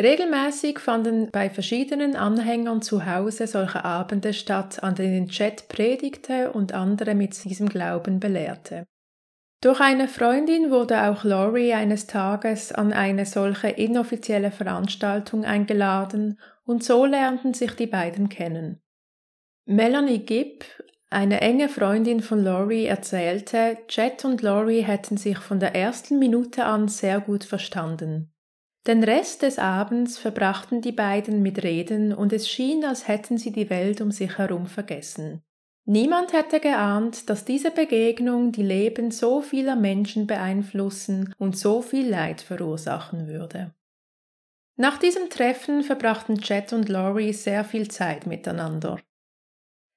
Regelmäßig 0.00 0.80
fanden 0.80 1.30
bei 1.30 1.48
verschiedenen 1.48 2.16
Anhängern 2.16 2.82
zu 2.82 3.06
Hause 3.06 3.46
solche 3.46 3.84
Abende 3.84 4.32
statt, 4.32 4.82
an 4.82 4.96
denen 4.96 5.28
Chet 5.28 5.68
predigte 5.68 6.50
und 6.50 6.72
andere 6.72 7.14
mit 7.14 7.44
diesem 7.44 7.68
Glauben 7.68 8.18
belehrte. 8.18 8.86
Durch 9.60 9.80
eine 9.80 10.08
Freundin 10.08 10.70
wurde 10.70 11.04
auch 11.04 11.22
Laurie 11.24 11.72
eines 11.72 12.06
Tages 12.06 12.72
an 12.72 12.92
eine 12.92 13.24
solche 13.24 13.68
inoffizielle 13.68 14.50
Veranstaltung 14.50 15.44
eingeladen 15.44 16.40
und 16.64 16.82
so 16.82 17.06
lernten 17.06 17.54
sich 17.54 17.72
die 17.74 17.86
beiden 17.86 18.28
kennen. 18.28 18.82
Melanie 19.64 20.18
Gibb, 20.18 20.64
eine 21.08 21.40
enge 21.40 21.68
Freundin 21.68 22.20
von 22.20 22.42
Laurie, 22.42 22.84
erzählte, 22.84 23.78
Chet 23.86 24.24
und 24.24 24.42
Laurie 24.42 24.82
hätten 24.82 25.16
sich 25.16 25.38
von 25.38 25.60
der 25.60 25.74
ersten 25.74 26.18
Minute 26.18 26.64
an 26.64 26.88
sehr 26.88 27.20
gut 27.20 27.44
verstanden. 27.44 28.33
Den 28.86 29.02
Rest 29.02 29.42
des 29.42 29.58
Abends 29.58 30.18
verbrachten 30.18 30.82
die 30.82 30.92
beiden 30.92 31.40
mit 31.40 31.62
Reden 31.62 32.12
und 32.12 32.34
es 32.34 32.48
schien, 32.48 32.84
als 32.84 33.08
hätten 33.08 33.38
sie 33.38 33.50
die 33.50 33.70
Welt 33.70 34.02
um 34.02 34.10
sich 34.10 34.36
herum 34.36 34.66
vergessen. 34.66 35.42
Niemand 35.86 36.32
hätte 36.32 36.60
geahnt, 36.60 37.28
dass 37.28 37.44
diese 37.44 37.70
Begegnung 37.70 38.52
die 38.52 38.62
Leben 38.62 39.10
so 39.10 39.40
vieler 39.40 39.76
Menschen 39.76 40.26
beeinflussen 40.26 41.34
und 41.38 41.58
so 41.58 41.82
viel 41.82 42.08
Leid 42.08 42.40
verursachen 42.40 43.26
würde. 43.26 43.74
Nach 44.76 44.98
diesem 44.98 45.30
Treffen 45.30 45.82
verbrachten 45.82 46.40
Chet 46.40 46.72
und 46.72 46.88
Laurie 46.88 47.32
sehr 47.32 47.64
viel 47.64 47.88
Zeit 47.88 48.26
miteinander. 48.26 48.98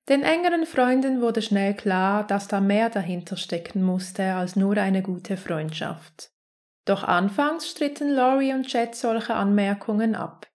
Den 0.08 0.24
engeren 0.24 0.66
Freunden 0.66 1.22
wurde 1.22 1.42
schnell 1.42 1.74
klar, 1.74 2.26
dass 2.26 2.48
da 2.48 2.62
mehr 2.62 2.90
dahinter 2.90 3.36
stecken 3.36 3.82
musste 3.82 4.36
als 4.36 4.56
nur 4.56 4.78
eine 4.78 5.02
gute 5.02 5.36
Freundschaft. 5.36 6.32
Doch 6.88 7.04
anfangs 7.04 7.70
stritten 7.70 8.10
Laurie 8.10 8.54
und 8.54 8.66
Chet 8.68 8.96
solche 8.96 9.34
Anmerkungen 9.34 10.16
ab. 10.16 10.48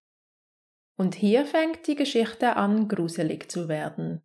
Und 0.96 1.14
hier 1.14 1.44
fängt 1.44 1.86
die 1.86 1.94
Geschichte 1.94 2.56
an, 2.56 2.88
gruselig 2.88 3.50
zu 3.50 3.68
werden. 3.68 4.22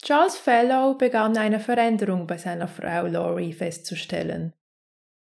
Charles 0.00 0.36
Fellow 0.36 0.94
begann 0.94 1.36
eine 1.36 1.58
Veränderung 1.58 2.28
bei 2.28 2.38
seiner 2.38 2.68
Frau 2.68 3.06
Laurie 3.06 3.52
festzustellen. 3.52 4.54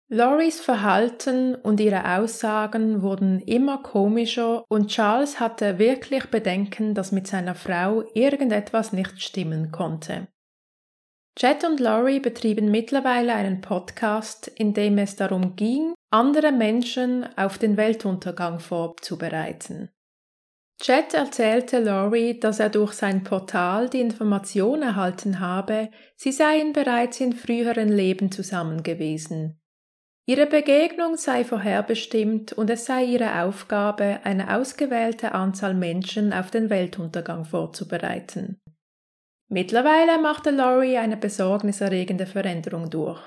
Lauries 0.10 0.60
Verhalten 0.60 1.56
und 1.56 1.80
ihre 1.80 2.18
Aussagen 2.18 3.02
wurden 3.02 3.40
immer 3.40 3.82
komischer 3.82 4.66
und 4.68 4.90
Charles 4.90 5.40
hatte 5.40 5.80
wirklich 5.80 6.26
Bedenken, 6.26 6.94
dass 6.94 7.14
mit 7.14 7.26
seiner 7.26 7.56
Frau 7.56 8.04
irgendetwas 8.14 8.92
nicht 8.92 9.22
stimmen 9.24 9.72
konnte. 9.72 10.28
Chet 11.38 11.66
und 11.66 11.82
Laurie 11.82 12.22
betrieben 12.22 12.72
mittlerweile 12.72 13.34
einen 13.34 13.60
Podcast, 13.60 14.48
in 14.48 14.74
dem 14.74 14.98
es 14.98 15.18
darum 15.18 15.58
ging, 15.58 15.94
andere 16.10 16.54
Menschen 16.54 17.28
auf 17.38 17.58
den 17.58 17.76
Weltuntergang 17.76 18.60
vorzubereiten. 18.60 19.90
Chet 20.82 21.14
erzählte 21.14 21.80
Laurie, 21.80 22.40
dass 22.40 22.62
er 22.62 22.70
durch 22.70 22.94
sein 22.94 23.24
Portal 23.24 23.90
die 23.90 24.00
Information 24.00 24.82
erhalten 24.82 25.42
habe, 25.42 25.90
sie 26.16 26.32
seien 26.32 26.72
bereits 26.72 27.20
in 27.20 27.34
früheren 27.34 27.90
Leben 27.90 28.32
zusammen 28.32 28.84
gewesen. 28.84 29.60
Ihre 30.28 30.48
Begegnung 30.48 31.18
sei 31.18 31.44
vorherbestimmt 31.44 32.54
und 32.54 32.70
es 32.70 32.86
sei 32.86 33.04
ihre 33.04 33.44
Aufgabe, 33.44 34.22
eine 34.24 34.56
ausgewählte 34.56 35.34
Anzahl 35.34 35.74
Menschen 35.74 36.34
auf 36.34 36.50
den 36.50 36.70
Weltuntergang 36.70 37.46
vorzubereiten. 37.46 38.60
Mittlerweile 39.48 40.20
machte 40.20 40.52
Laurie 40.52 40.98
eine 40.98 41.18
besorgniserregende 41.18 42.26
Veränderung 42.26 42.90
durch. 42.90 43.22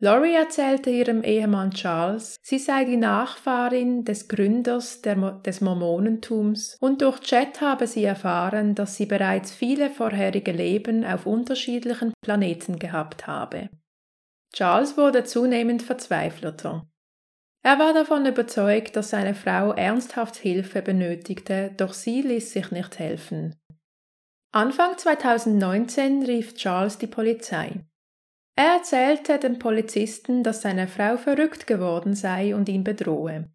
Laurie 0.00 0.34
erzählte 0.34 0.90
ihrem 0.90 1.22
Ehemann 1.22 1.70
Charles, 1.70 2.36
sie 2.42 2.58
sei 2.58 2.84
die 2.84 2.96
Nachfahrin 2.96 4.04
des 4.04 4.26
Gründers 4.26 5.00
der, 5.00 5.14
des 5.14 5.60
Mormonentums 5.60 6.76
und 6.80 7.02
durch 7.02 7.20
Chet 7.20 7.60
habe 7.60 7.86
sie 7.86 8.02
erfahren, 8.02 8.74
dass 8.74 8.96
sie 8.96 9.06
bereits 9.06 9.52
viele 9.52 9.90
vorherige 9.90 10.50
Leben 10.50 11.04
auf 11.04 11.24
unterschiedlichen 11.24 12.12
Planeten 12.20 12.80
gehabt 12.80 13.28
habe. 13.28 13.70
Charles 14.52 14.96
wurde 14.96 15.22
zunehmend 15.22 15.82
verzweifelter. 15.82 16.84
Er 17.62 17.78
war 17.78 17.94
davon 17.94 18.26
überzeugt, 18.26 18.96
dass 18.96 19.10
seine 19.10 19.36
Frau 19.36 19.72
ernsthaft 19.72 20.34
Hilfe 20.34 20.82
benötigte, 20.82 21.72
doch 21.76 21.92
sie 21.92 22.22
ließ 22.22 22.52
sich 22.52 22.72
nicht 22.72 22.98
helfen. 22.98 23.54
Anfang 24.54 24.98
2019 24.98 26.24
rief 26.24 26.52
Charles 26.54 26.98
die 26.98 27.06
Polizei. 27.06 27.86
Er 28.54 28.74
erzählte 28.74 29.38
dem 29.38 29.58
Polizisten, 29.58 30.42
dass 30.42 30.60
seine 30.60 30.88
Frau 30.88 31.16
verrückt 31.16 31.66
geworden 31.66 32.14
sei 32.14 32.54
und 32.54 32.68
ihn 32.68 32.84
bedrohe. 32.84 33.48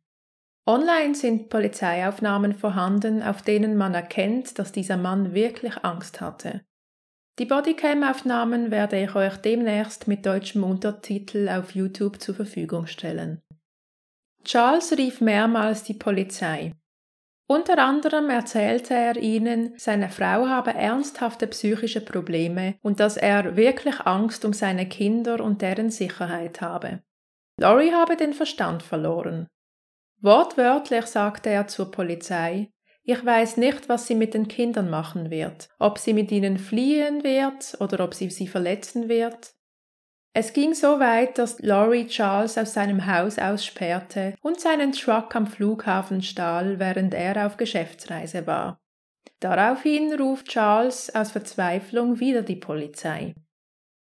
Online 0.66 1.14
sind 1.14 1.50
Polizeiaufnahmen 1.50 2.54
vorhanden, 2.54 3.22
auf 3.22 3.44
denen 3.44 3.78
man 3.78 3.94
erkennt, 3.94 4.58
dass 4.58 4.72
dieser 4.72 4.98
Mann 4.98 5.36
wirklich 5.36 5.78
Angst 5.84 6.20
hatte. 6.20 6.62
Die 7.38 7.46
Bodycam-Aufnahmen 7.46 8.72
werde 8.72 9.00
ich 9.00 9.14
euch 9.14 9.38
demnächst 9.38 10.08
mit 10.08 10.26
deutschem 10.26 10.64
Untertitel 10.64 11.48
auf 11.48 11.76
YouTube 11.76 12.20
zur 12.20 12.34
Verfügung 12.34 12.88
stellen. 12.88 13.44
Charles 14.44 14.98
rief 14.98 15.22
mehrmals 15.22 15.84
die 15.84 15.94
Polizei. 15.94 16.74
Unter 17.50 17.78
anderem 17.78 18.30
erzählte 18.30 18.94
er 18.94 19.16
ihnen, 19.16 19.74
seine 19.78 20.10
Frau 20.10 20.48
habe 20.48 20.74
ernsthafte 20.74 21.48
psychische 21.48 22.02
Probleme 22.02 22.76
und 22.82 23.00
dass 23.00 23.16
er 23.16 23.56
wirklich 23.56 24.02
Angst 24.02 24.44
um 24.44 24.52
seine 24.52 24.88
Kinder 24.90 25.42
und 25.42 25.62
deren 25.62 25.90
Sicherheit 25.90 26.60
habe. 26.60 27.02
Laurie 27.58 27.94
habe 27.94 28.18
den 28.18 28.34
Verstand 28.34 28.84
verloren. 28.84 29.48
Wortwörtlich 30.20 31.06
sagte 31.06 31.50
er 31.50 31.68
zur 31.68 31.90
Polizei, 31.90 32.70
ich 33.04 33.26
weiß 33.26 33.56
nicht, 33.56 33.88
was 33.88 34.08
sie 34.08 34.16
mit 34.16 34.34
den 34.34 34.50
Kindern 34.50 34.90
machen 34.90 35.30
wird, 35.30 35.70
ob 35.80 35.98
sie 35.98 36.14
mit 36.14 36.30
ihnen 36.30 36.58
fliehen 36.58 37.24
wird 37.24 37.78
oder 37.80 38.04
ob 38.04 38.14
sie 38.14 38.30
sie 38.30 38.48
verletzen 38.48 39.08
wird. 39.08 39.54
Es 40.40 40.54
ging 40.54 40.76
so 40.76 41.00
weit, 41.00 41.40
dass 41.40 41.60
Laurie 41.64 42.06
Charles 42.06 42.60
aus 42.60 42.76
seinem 42.76 43.08
Haus 43.08 43.40
aussperrte 43.40 44.36
und 44.44 44.60
seinen 44.60 44.92
Truck 44.92 45.36
am 45.36 45.48
Flughafen 45.48 46.22
stahl, 46.22 46.78
während 46.78 47.16
er 47.16 47.48
auf 47.48 47.58
Geschäftsreise 47.58 48.46
war. 48.46 48.80
Daraufhin 49.40 50.14
ruft 50.14 50.50
Charles 50.50 51.10
aus 51.16 51.32
Verzweiflung 51.32 52.20
wieder 52.20 52.44
die 52.44 52.56
Polizei. 52.56 53.34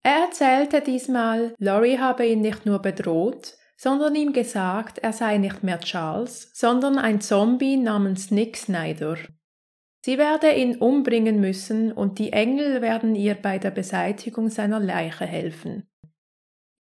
Er 0.03 0.27
erzählte 0.27 0.83
diesmal, 0.83 1.55
Laurie 1.57 1.99
habe 1.99 2.27
ihn 2.27 2.43
nicht 2.43 2.67
nur 2.67 2.81
bedroht, 2.81 3.55
sondern 3.79 4.15
ihm 4.15 4.35
gesagt, 4.35 4.99
er 4.99 5.15
sei 5.15 5.39
nicht 5.39 5.63
mehr 5.63 5.81
Charles, 5.81 6.51
sondern 6.53 6.99
ein 6.99 7.23
Zombie 7.23 7.79
namens 7.79 8.31
Nick 8.31 8.59
Snyder. 8.59 9.17
Sie 10.05 10.19
werde 10.19 10.53
ihn 10.53 10.77
umbringen 10.77 11.41
müssen 11.41 11.91
und 11.91 12.19
die 12.19 12.35
Engel 12.35 12.83
werden 12.83 13.15
ihr 13.15 13.35
bei 13.35 13.59
der 13.59 13.71
Beseitigung 13.71 14.51
seiner 14.51 14.79
Leiche 14.79 15.25
helfen. 15.25 15.88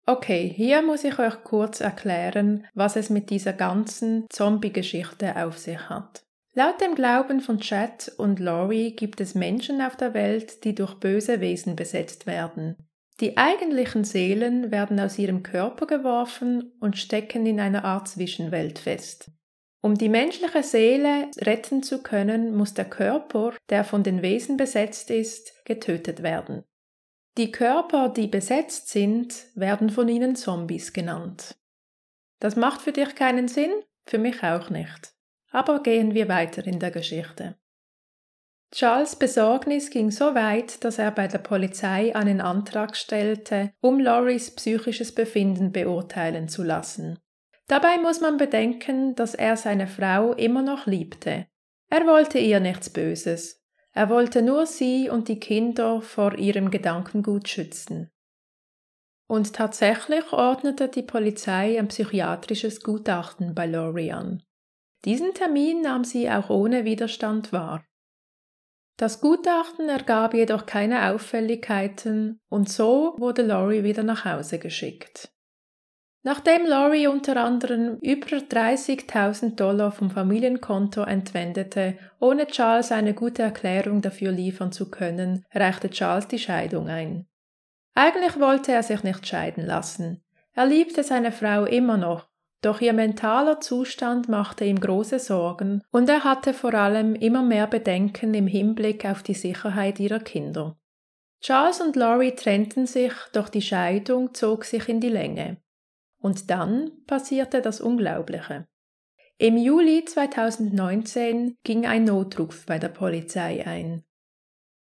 Okay, 0.06 0.52
hier 0.56 0.82
muss 0.82 1.04
ich 1.04 1.20
euch 1.20 1.44
kurz 1.44 1.80
erklären, 1.80 2.66
was 2.74 2.96
es 2.96 3.10
mit 3.10 3.30
dieser 3.30 3.54
ganzen 3.54 4.26
Zombie-Geschichte 4.30 5.36
auf 5.36 5.58
sich 5.58 5.90
hat. 5.90 6.24
Laut 6.54 6.82
dem 6.82 6.96
Glauben 6.96 7.40
von 7.40 7.60
Chad 7.60 8.12
und 8.18 8.40
Laurie 8.40 8.96
gibt 8.96 9.22
es 9.22 9.36
Menschen 9.36 9.82
auf 9.82 9.96
der 9.96 10.14
Welt, 10.14 10.66
die 10.66 10.76
durch 10.76 10.96
böse 10.96 11.40
Wesen 11.40 11.76
besetzt 11.76 12.26
werden. 12.26 12.76
Die 13.22 13.38
eigentlichen 13.38 14.04
Seelen 14.04 14.72
werden 14.72 15.00
aus 15.00 15.20
ihrem 15.20 15.44
Körper 15.44 15.86
geworfen 15.86 16.74
und 16.80 16.98
stecken 16.98 17.46
in 17.46 17.60
einer 17.60 17.86
Art 17.86 18.08
Zwischenwelt 18.08 18.80
fest. 18.80 19.32
Um 19.82 19.96
die 19.96 20.10
menschliche 20.10 20.64
Seele 20.64 21.30
retten 21.38 21.84
zu 21.84 22.04
können, 22.04 22.56
muss 22.56 22.74
der 22.74 22.86
Körper, 22.86 23.54
der 23.70 23.84
von 23.84 24.04
den 24.04 24.22
Wesen 24.22 24.58
besetzt 24.58 25.10
ist, 25.10 25.64
getötet 25.66 26.22
werden. 26.22 26.64
Die 27.38 27.52
Körper, 27.52 28.10
die 28.10 28.28
besetzt 28.28 28.90
sind, 28.90 29.46
werden 29.56 29.90
von 29.90 30.10
ihnen 30.10 30.36
Zombies 30.36 30.92
genannt. 30.92 31.56
Das 32.40 32.56
macht 32.56 32.82
für 32.82 32.92
dich 32.92 33.16
keinen 33.16 33.48
Sinn? 33.48 33.72
Für 34.04 34.18
mich 34.18 34.44
auch 34.44 34.70
nicht. 34.70 35.14
Aber 35.52 35.82
gehen 35.82 36.14
wir 36.14 36.28
weiter 36.28 36.66
in 36.66 36.80
der 36.80 36.92
Geschichte. 36.92 37.56
Charles 38.74 39.18
Besorgnis 39.18 39.90
ging 39.90 40.12
so 40.12 40.34
weit, 40.34 40.84
dass 40.84 40.98
er 40.98 41.12
bei 41.12 41.28
der 41.28 41.40
Polizei 41.40 42.16
einen 42.16 42.40
Antrag 42.40 42.96
stellte, 42.96 43.74
um 43.82 44.00
Loris 44.00 44.56
psychisches 44.56 45.14
Befinden 45.14 45.72
beurteilen 45.72 46.48
zu 46.48 46.64
lassen. 46.64 47.20
Dabei 47.68 47.98
muss 47.98 48.22
man 48.22 48.38
bedenken, 48.38 49.16
dass 49.16 49.36
er 49.36 49.58
seine 49.58 49.88
Frau 49.88 50.34
immer 50.34 50.62
noch 50.62 50.88
liebte. 50.88 51.48
Er 51.90 52.08
wollte 52.08 52.40
ihr 52.40 52.62
nichts 52.62 52.90
Böses. 52.90 53.61
Er 53.94 54.10
wollte 54.10 54.42
nur 54.42 54.66
sie 54.66 55.10
und 55.10 55.28
die 55.28 55.40
Kinder 55.40 56.02
vor 56.02 56.38
ihrem 56.38 56.72
Gedankengut 56.72 57.50
schützen. 57.50 58.10
Und 59.28 59.54
tatsächlich 59.54 60.32
ordnete 60.32 60.88
die 60.88 61.04
Polizei 61.04 61.78
ein 61.80 61.88
psychiatrisches 61.88 62.82
Gutachten 62.82 63.54
bei 63.54 63.66
Laurie 63.66 64.12
an. 64.12 64.44
Diesen 65.06 65.34
Termin 65.34 65.82
nahm 65.82 66.04
sie 66.04 66.30
auch 66.30 66.50
ohne 66.50 66.86
Widerstand 66.86 67.52
wahr. 67.52 67.84
Das 68.98 69.20
Gutachten 69.20 69.90
ergab 69.90 70.34
jedoch 70.34 70.66
keine 70.66 71.12
Auffälligkeiten 71.12 72.40
und 72.50 72.70
so 72.70 73.16
wurde 73.18 73.42
Laurie 73.42 73.84
wieder 73.84 74.04
nach 74.04 74.26
Hause 74.26 74.60
geschickt. 74.60 75.34
Nachdem 76.24 76.66
Laurie 76.66 77.08
unter 77.08 77.38
anderem 77.38 77.98
über 78.02 78.28
30.000 78.28 79.56
Dollar 79.56 79.92
vom 79.92 80.12
Familienkonto 80.12 81.02
entwendete, 81.02 81.98
ohne 82.20 82.46
Charles 82.48 82.92
eine 82.92 83.14
gute 83.14 83.42
Erklärung 83.42 84.02
dafür 84.02 84.32
liefern 84.32 84.72
zu 84.72 84.92
können, 84.92 85.46
reichte 85.54 85.90
Charles 85.90 86.28
die 86.28 86.40
Scheidung 86.40 86.90
ein. 86.90 87.26
Eigentlich 87.96 88.40
wollte 88.40 88.72
er 88.72 88.84
sich 88.84 89.04
nicht 89.04 89.26
scheiden 89.26 89.66
lassen. 89.66 90.24
Er 90.54 90.68
liebte 90.68 91.04
seine 91.04 91.32
Frau 91.32 91.66
immer 91.66 91.98
noch 91.98 92.32
doch 92.62 92.80
ihr 92.80 92.94
mentaler 92.94 93.60
Zustand 93.60 94.30
machte 94.30 94.66
ihm 94.66 94.80
große 94.80 95.18
Sorgen 95.18 95.82
und 95.92 96.08
er 96.10 96.24
hatte 96.24 96.54
vor 96.54 96.76
allem 96.76 97.16
immer 97.16 97.42
mehr 97.42 97.66
Bedenken 97.66 98.36
im 98.36 98.46
Hinblick 98.46 99.06
auf 99.06 99.24
die 99.24 99.34
Sicherheit 99.34 100.00
ihrer 100.00 100.20
Kinder. 100.20 100.78
Charles 101.42 101.82
und 101.82 101.96
Laurie 101.96 102.36
trennten 102.36 102.86
sich, 102.86 103.14
doch 103.34 103.50
die 103.50 103.64
Scheidung 103.64 104.36
zog 104.36 104.64
sich 104.66 104.88
in 104.88 105.00
die 105.00 105.10
Länge. 105.10 105.58
Und 106.22 106.50
dann 106.50 106.92
passierte 107.08 107.62
das 107.62 107.82
Unglaubliche. 107.82 108.68
Im 109.38 109.58
Juli 109.58 110.06
2019 110.06 111.58
ging 111.64 111.88
ein 111.88 112.04
Notruf 112.04 112.66
bei 112.68 112.78
der 112.78 112.90
Polizei 112.90 113.66
ein. 113.66 114.04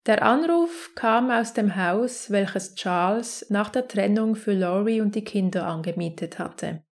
Der 0.07 0.23
Anruf 0.23 0.92
kam 0.94 1.31
aus 1.31 1.55
dem 1.55 1.77
Haus, 1.77 2.31
welches 2.31 2.75
Charles 2.75 3.47
nach 3.49 3.70
der 3.70 3.88
Trennung 3.88 4.37
für 4.37 4.53
Laurie 4.53 5.01
und 5.01 5.14
die 5.14 5.25
Kinder 5.25 5.66
angemietet 5.66 6.38
hatte. 6.38 6.85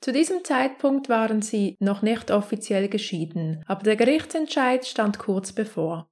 Zu 0.00 0.12
diesem 0.12 0.44
Zeitpunkt 0.44 1.08
waren 1.08 1.42
sie 1.42 1.76
noch 1.80 2.02
nicht 2.02 2.30
offiziell 2.30 2.88
geschieden, 2.88 3.64
aber 3.66 3.82
der 3.82 3.96
Gerichtsentscheid 3.96 4.86
stand 4.86 5.18
kurz 5.18 5.52
bevor. 5.52 6.08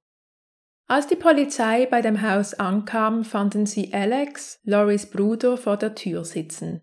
Als 0.87 1.07
die 1.07 1.15
Polizei 1.15 1.85
bei 1.85 2.01
dem 2.01 2.21
Haus 2.21 2.55
ankam, 2.55 3.23
fanden 3.23 3.67
sie 3.67 3.93
Alex, 3.93 4.59
Loris 4.63 5.09
Bruder, 5.09 5.55
vor 5.55 5.77
der 5.77 5.93
Tür 5.95 6.25
sitzen. 6.25 6.81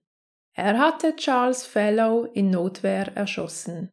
Er 0.57 0.79
hatte 0.79 1.15
Charles 1.17 1.67
Fellow 1.67 2.25
in 2.33 2.49
Notwehr 2.49 3.15
erschossen. 3.15 3.93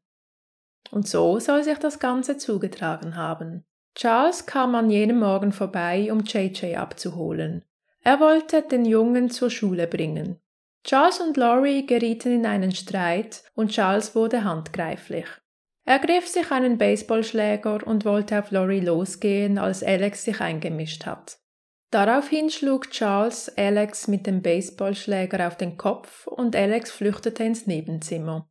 Und 0.91 1.07
so 1.07 1.37
soll 1.39 1.63
sich 1.63 1.77
das 1.77 1.99
Ganze 1.99 2.37
zugetragen 2.37 3.17
haben. 3.17 3.65
Charles 3.95 4.45
kam 4.45 4.73
an 4.73 4.89
jenem 4.89 5.19
Morgen 5.19 5.51
vorbei, 5.51 6.09
um 6.09 6.21
JJ 6.21 6.77
abzuholen. 6.77 7.63
Er 8.01 8.21
wollte 8.21 8.61
den 8.61 8.85
Jungen 8.85 9.29
zur 9.29 9.49
Schule 9.49 9.87
bringen. 9.87 10.39
Charles 10.85 11.19
und 11.19 11.35
Laurie 11.35 11.85
gerieten 11.85 12.31
in 12.31 12.45
einen 12.45 12.71
Streit 12.71 13.43
und 13.55 13.71
Charles 13.71 14.15
wurde 14.15 14.45
handgreiflich. 14.45 15.27
Er 15.85 15.99
griff 15.99 16.27
sich 16.29 16.49
einen 16.49 16.77
Baseballschläger 16.77 17.85
und 17.85 18.05
wollte 18.05 18.39
auf 18.39 18.51
Laurie 18.51 18.79
losgehen, 18.79 19.57
als 19.57 19.83
Alex 19.83 20.23
sich 20.23 20.39
eingemischt 20.39 21.05
hat. 21.05 21.39
Daraufhin 21.93 22.49
schlug 22.49 22.89
Charles 22.89 23.55
Alex 23.55 24.07
mit 24.07 24.25
dem 24.25 24.41
Baseballschläger 24.41 25.45
auf 25.45 25.57
den 25.57 25.77
Kopf 25.77 26.25
und 26.25 26.55
Alex 26.55 26.89
flüchtete 26.89 27.43
ins 27.43 27.67
Nebenzimmer. 27.67 28.49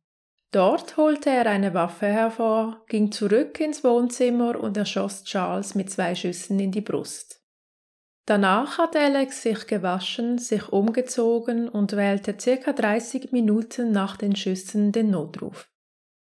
Dort 0.53 0.95
holte 0.95 1.29
er 1.29 1.47
eine 1.47 1.73
Waffe 1.73 2.05
hervor, 2.05 2.85
ging 2.87 3.11
zurück 3.11 3.59
ins 3.59 3.83
Wohnzimmer 3.83 4.57
und 4.57 4.77
erschoss 4.77 5.25
Charles 5.25 5.75
mit 5.75 5.89
zwei 5.89 6.15
Schüssen 6.15 6.57
in 6.57 6.71
die 6.71 6.79
Brust. 6.79 7.43
Danach 8.25 8.77
hat 8.77 8.95
Alex 8.95 9.41
sich 9.41 9.67
gewaschen, 9.67 10.37
sich 10.37 10.69
umgezogen 10.69 11.67
und 11.67 11.97
wählte 11.97 12.37
circa 12.39 12.71
30 12.71 13.33
Minuten 13.33 13.91
nach 13.91 14.15
den 14.15 14.37
Schüssen 14.37 14.93
den 14.93 15.09
Notruf. 15.09 15.69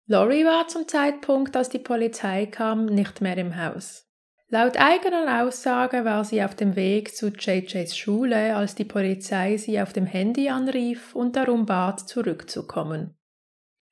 Laurie 0.06 0.44
war 0.44 0.68
zum 0.68 0.86
Zeitpunkt, 0.86 1.56
als 1.56 1.68
die 1.68 1.80
Polizei 1.80 2.46
kam, 2.46 2.86
nicht 2.86 3.20
mehr 3.20 3.36
im 3.38 3.56
Haus. 3.56 4.07
Laut 4.50 4.78
eigener 4.78 5.42
Aussage 5.42 6.06
war 6.06 6.24
sie 6.24 6.42
auf 6.42 6.54
dem 6.54 6.74
Weg 6.74 7.14
zu 7.14 7.28
JJs 7.28 7.96
Schule, 7.96 8.56
als 8.56 8.74
die 8.74 8.86
Polizei 8.86 9.58
sie 9.58 9.78
auf 9.78 9.92
dem 9.92 10.06
Handy 10.06 10.48
anrief 10.48 11.14
und 11.14 11.36
darum 11.36 11.66
bat, 11.66 12.08
zurückzukommen. 12.08 13.14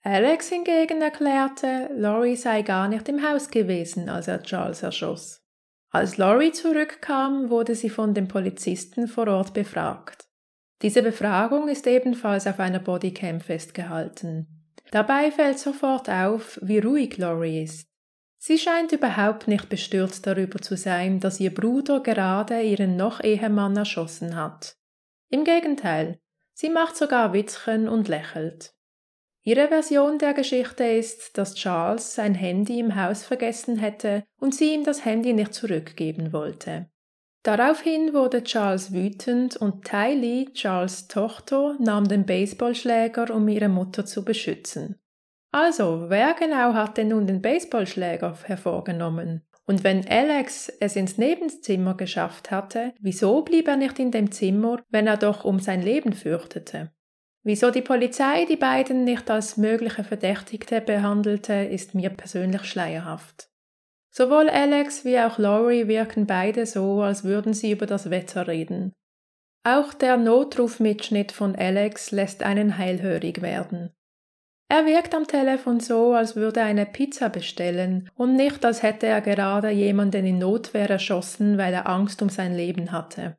Alex 0.02 0.48
hingegen 0.48 1.02
erklärte, 1.02 1.90
Laurie 1.94 2.36
sei 2.36 2.62
gar 2.62 2.88
nicht 2.88 3.06
im 3.08 3.28
Haus 3.28 3.50
gewesen, 3.50 4.08
als 4.08 4.28
er 4.28 4.42
Charles 4.42 4.82
erschoss. 4.82 5.42
Als 5.90 6.16
Laurie 6.16 6.52
zurückkam, 6.52 7.50
wurde 7.50 7.74
sie 7.74 7.90
von 7.90 8.14
dem 8.14 8.28
Polizisten 8.28 9.08
vor 9.08 9.28
Ort 9.28 9.52
befragt. 9.52 10.26
Diese 10.80 11.02
Befragung 11.02 11.68
ist 11.68 11.86
ebenfalls 11.86 12.46
auf 12.46 12.60
einer 12.60 12.78
Bodycam 12.78 13.40
festgehalten. 13.40 14.46
Dabei 14.90 15.30
fällt 15.30 15.58
sofort 15.58 16.08
auf, 16.08 16.58
wie 16.62 16.78
ruhig 16.78 17.18
Laurie 17.18 17.64
ist. 17.64 17.85
Sie 18.46 18.58
scheint 18.58 18.92
überhaupt 18.92 19.48
nicht 19.48 19.68
bestürzt 19.68 20.24
darüber 20.24 20.60
zu 20.60 20.76
sein, 20.76 21.18
dass 21.18 21.40
ihr 21.40 21.52
Bruder 21.52 21.98
gerade 21.98 22.62
ihren 22.62 22.96
noch 22.96 23.20
Ehemann 23.20 23.76
erschossen 23.76 24.36
hat. 24.36 24.76
Im 25.28 25.42
Gegenteil, 25.42 26.20
sie 26.54 26.70
macht 26.70 26.96
sogar 26.96 27.32
Witzchen 27.32 27.88
und 27.88 28.06
lächelt. 28.06 28.72
Ihre 29.42 29.66
Version 29.66 30.20
der 30.20 30.32
Geschichte 30.32 30.84
ist, 30.84 31.36
dass 31.36 31.56
Charles 31.56 32.14
sein 32.14 32.36
Handy 32.36 32.78
im 32.78 32.94
Haus 32.94 33.24
vergessen 33.24 33.78
hätte 33.78 34.22
und 34.38 34.54
sie 34.54 34.74
ihm 34.74 34.84
das 34.84 35.04
Handy 35.04 35.32
nicht 35.32 35.52
zurückgeben 35.52 36.32
wollte. 36.32 36.88
Daraufhin 37.42 38.14
wurde 38.14 38.44
Charles 38.44 38.92
wütend 38.92 39.56
und 39.56 39.84
Tylee, 39.84 40.52
Charles 40.54 41.08
Tochter, 41.08 41.74
nahm 41.80 42.06
den 42.06 42.24
Baseballschläger, 42.24 43.34
um 43.34 43.48
ihre 43.48 43.68
Mutter 43.68 44.06
zu 44.06 44.24
beschützen. 44.24 45.00
Also, 45.56 46.10
wer 46.10 46.34
genau 46.34 46.74
hat 46.74 46.98
denn 46.98 47.08
nun 47.08 47.26
den 47.26 47.40
Baseballschläger 47.40 48.36
hervorgenommen? 48.44 49.40
Und 49.64 49.84
wenn 49.84 50.06
Alex 50.06 50.68
es 50.80 50.96
ins 50.96 51.16
Nebenzimmer 51.16 51.96
geschafft 51.96 52.50
hatte, 52.50 52.92
wieso 53.00 53.40
blieb 53.40 53.66
er 53.66 53.76
nicht 53.76 53.98
in 53.98 54.10
dem 54.10 54.30
Zimmer, 54.30 54.82
wenn 54.90 55.06
er 55.06 55.16
doch 55.16 55.46
um 55.46 55.58
sein 55.58 55.80
Leben 55.80 56.12
fürchtete? 56.12 56.92
Wieso 57.42 57.70
die 57.70 57.80
Polizei 57.80 58.44
die 58.44 58.58
beiden 58.58 59.04
nicht 59.04 59.30
als 59.30 59.56
mögliche 59.56 60.04
Verdächtigte 60.04 60.82
behandelte, 60.82 61.54
ist 61.54 61.94
mir 61.94 62.10
persönlich 62.10 62.64
schleierhaft. 62.64 63.48
Sowohl 64.10 64.50
Alex 64.50 65.06
wie 65.06 65.18
auch 65.18 65.38
Laurie 65.38 65.88
wirken 65.88 66.26
beide 66.26 66.66
so, 66.66 67.00
als 67.00 67.24
würden 67.24 67.54
sie 67.54 67.72
über 67.72 67.86
das 67.86 68.10
Wetter 68.10 68.46
reden. 68.46 68.92
Auch 69.64 69.94
der 69.94 70.18
Notrufmitschnitt 70.18 71.32
von 71.32 71.56
Alex 71.56 72.10
lässt 72.10 72.42
einen 72.42 72.76
heilhörig 72.76 73.40
werden. 73.40 73.95
Er 74.68 74.84
wirkt 74.84 75.14
am 75.14 75.26
Telefon 75.26 75.78
so, 75.78 76.14
als 76.14 76.34
würde 76.34 76.60
er 76.60 76.66
eine 76.66 76.86
Pizza 76.86 77.28
bestellen 77.28 78.10
und 78.14 78.34
nicht, 78.34 78.64
als 78.64 78.82
hätte 78.82 79.06
er 79.06 79.20
gerade 79.20 79.70
jemanden 79.70 80.26
in 80.26 80.38
Notwehr 80.38 80.90
erschossen, 80.90 81.56
weil 81.56 81.72
er 81.72 81.88
Angst 81.88 82.20
um 82.20 82.28
sein 82.28 82.54
Leben 82.54 82.90
hatte. 82.90 83.36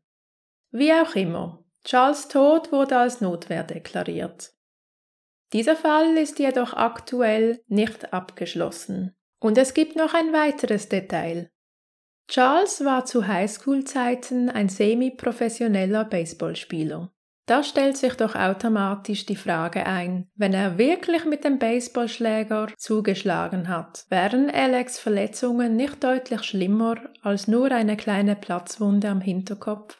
Wie 0.71 0.93
auch 0.93 1.15
immer, 1.15 1.63
Charles 1.83 2.27
Tod 2.27 2.71
wurde 2.71 2.97
als 2.97 3.19
Notwehr 3.19 3.63
deklariert. 3.63 4.53
Dieser 5.53 5.75
Fall 5.75 6.17
ist 6.17 6.39
jedoch 6.39 6.73
aktuell 6.73 7.61
nicht 7.67 8.13
abgeschlossen. 8.13 9.15
Und 9.39 9.57
es 9.57 9.73
gibt 9.73 9.95
noch 9.95 10.13
ein 10.13 10.33
weiteres 10.33 10.89
Detail. 10.89 11.49
Charles 12.27 12.83
war 12.83 13.05
zu 13.05 13.27
Highschool-Zeiten 13.27 14.49
ein 14.49 14.67
semi-professioneller 14.67 16.03
Baseballspieler. 16.03 17.13
Da 17.47 17.63
stellt 17.63 17.95
sich 17.95 18.13
doch 18.15 18.36
automatisch 18.36 19.25
die 19.25 19.38
Frage 19.38 19.86
ein, 19.86 20.27
wenn 20.36 20.53
er 20.53 20.77
wirklich 20.77 21.23
mit 21.23 21.45
dem 21.45 21.60
Baseballschläger 21.60 22.67
zugeschlagen 22.77 23.69
hat, 23.69 24.05
wären 24.10 24.49
Alex 24.49 24.99
Verletzungen 24.99 25.77
nicht 25.77 26.03
deutlich 26.03 26.43
schlimmer 26.43 26.97
als 27.21 27.47
nur 27.47 27.71
eine 27.71 27.95
kleine 27.95 28.36
Platzwunde 28.36 29.07
am 29.07 29.21
Hinterkopf? 29.21 29.97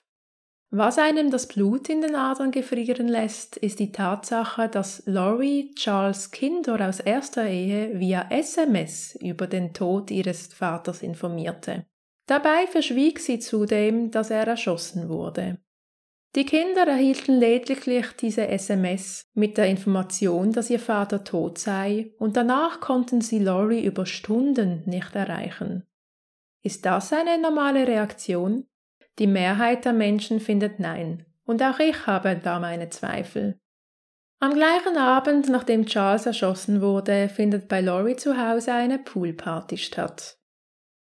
Was 0.72 0.98
einem 0.98 1.32
das 1.32 1.48
Blut 1.48 1.88
in 1.88 2.02
den 2.02 2.16
Adern 2.16 2.52
gefrieren 2.52 3.08
lässt, 3.08 3.56
ist 3.56 3.80
die 3.80 3.94
Tatsache, 3.94 4.68
dass 4.68 5.04
Laurie 5.06 5.74
Charles 5.76 6.32
Kinder 6.32 6.86
aus 6.86 7.00
erster 7.00 7.48
Ehe 7.48 7.98
via 7.98 8.28
SMS 8.30 9.18
über 9.22 9.48
den 9.48 9.74
Tod 9.74 10.12
ihres 10.12 10.48
Vaters 10.48 11.02
informierte. 11.02 11.86
Dabei 12.26 12.68
verschwieg 12.68 13.22
sie 13.22 13.40
zudem, 13.40 14.12
dass 14.12 14.32
er 14.32 14.46
erschossen 14.46 15.08
wurde. 15.08 15.60
Die 16.38 16.46
Kinder 16.46 16.86
erhielten 16.86 17.40
lediglich 17.40 18.12
diese 18.12 18.48
SMS 18.48 19.26
mit 19.34 19.58
der 19.58 19.66
Information, 19.66 20.52
dass 20.52 20.70
ihr 20.70 20.80
Vater 20.80 21.24
tot 21.24 21.58
sei, 21.58 22.14
und 22.20 22.38
danach 22.38 22.80
konnten 22.80 23.22
sie 23.22 23.40
Laurie 23.40 23.84
über 23.84 24.06
Stunden 24.06 24.84
nicht 24.86 25.16
erreichen. 25.16 25.88
Ist 26.62 26.86
das 26.86 27.12
eine 27.12 27.42
normale 27.42 27.88
Reaktion? 27.88 28.68
Die 29.18 29.26
Mehrheit 29.26 29.84
der 29.86 29.94
Menschen 29.94 30.40
findet 30.40 30.80
Nein, 30.80 31.26
und 31.44 31.64
auch 31.64 31.80
ich 31.80 32.06
habe 32.06 32.40
da 32.44 32.60
meine 32.60 32.90
Zweifel. 32.90 33.60
Am 34.40 34.54
gleichen 34.54 34.96
Abend, 34.96 35.50
nachdem 35.50 35.88
Charles 35.88 36.28
erschossen 36.28 36.84
wurde, 36.84 37.30
findet 37.30 37.68
bei 37.68 37.82
Laurie 37.82 38.16
zu 38.16 38.38
Hause 38.38 38.74
eine 38.74 39.00
Poolparty 39.00 39.80
statt. 39.80 40.38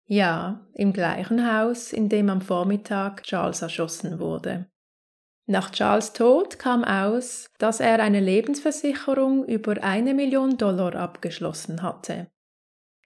Ja, 0.07 0.67
im 0.73 0.93
gleichen 0.93 1.45
Haus, 1.53 1.93
in 1.93 2.09
dem 2.09 2.31
am 2.31 2.41
Vormittag 2.41 3.21
Charles 3.21 3.61
erschossen 3.61 4.17
wurde. 4.17 4.65
Nach 5.49 5.71
Charles 5.71 6.11
Tod 6.11 6.59
kam 6.59 6.83
aus, 6.83 7.49
dass 7.57 7.79
er 7.79 7.99
eine 7.99 8.19
Lebensversicherung 8.19 9.45
über 9.45 9.81
eine 9.81 10.13
Million 10.13 10.57
Dollar 10.57 10.93
abgeschlossen 10.95 11.81
hatte. 11.81 12.27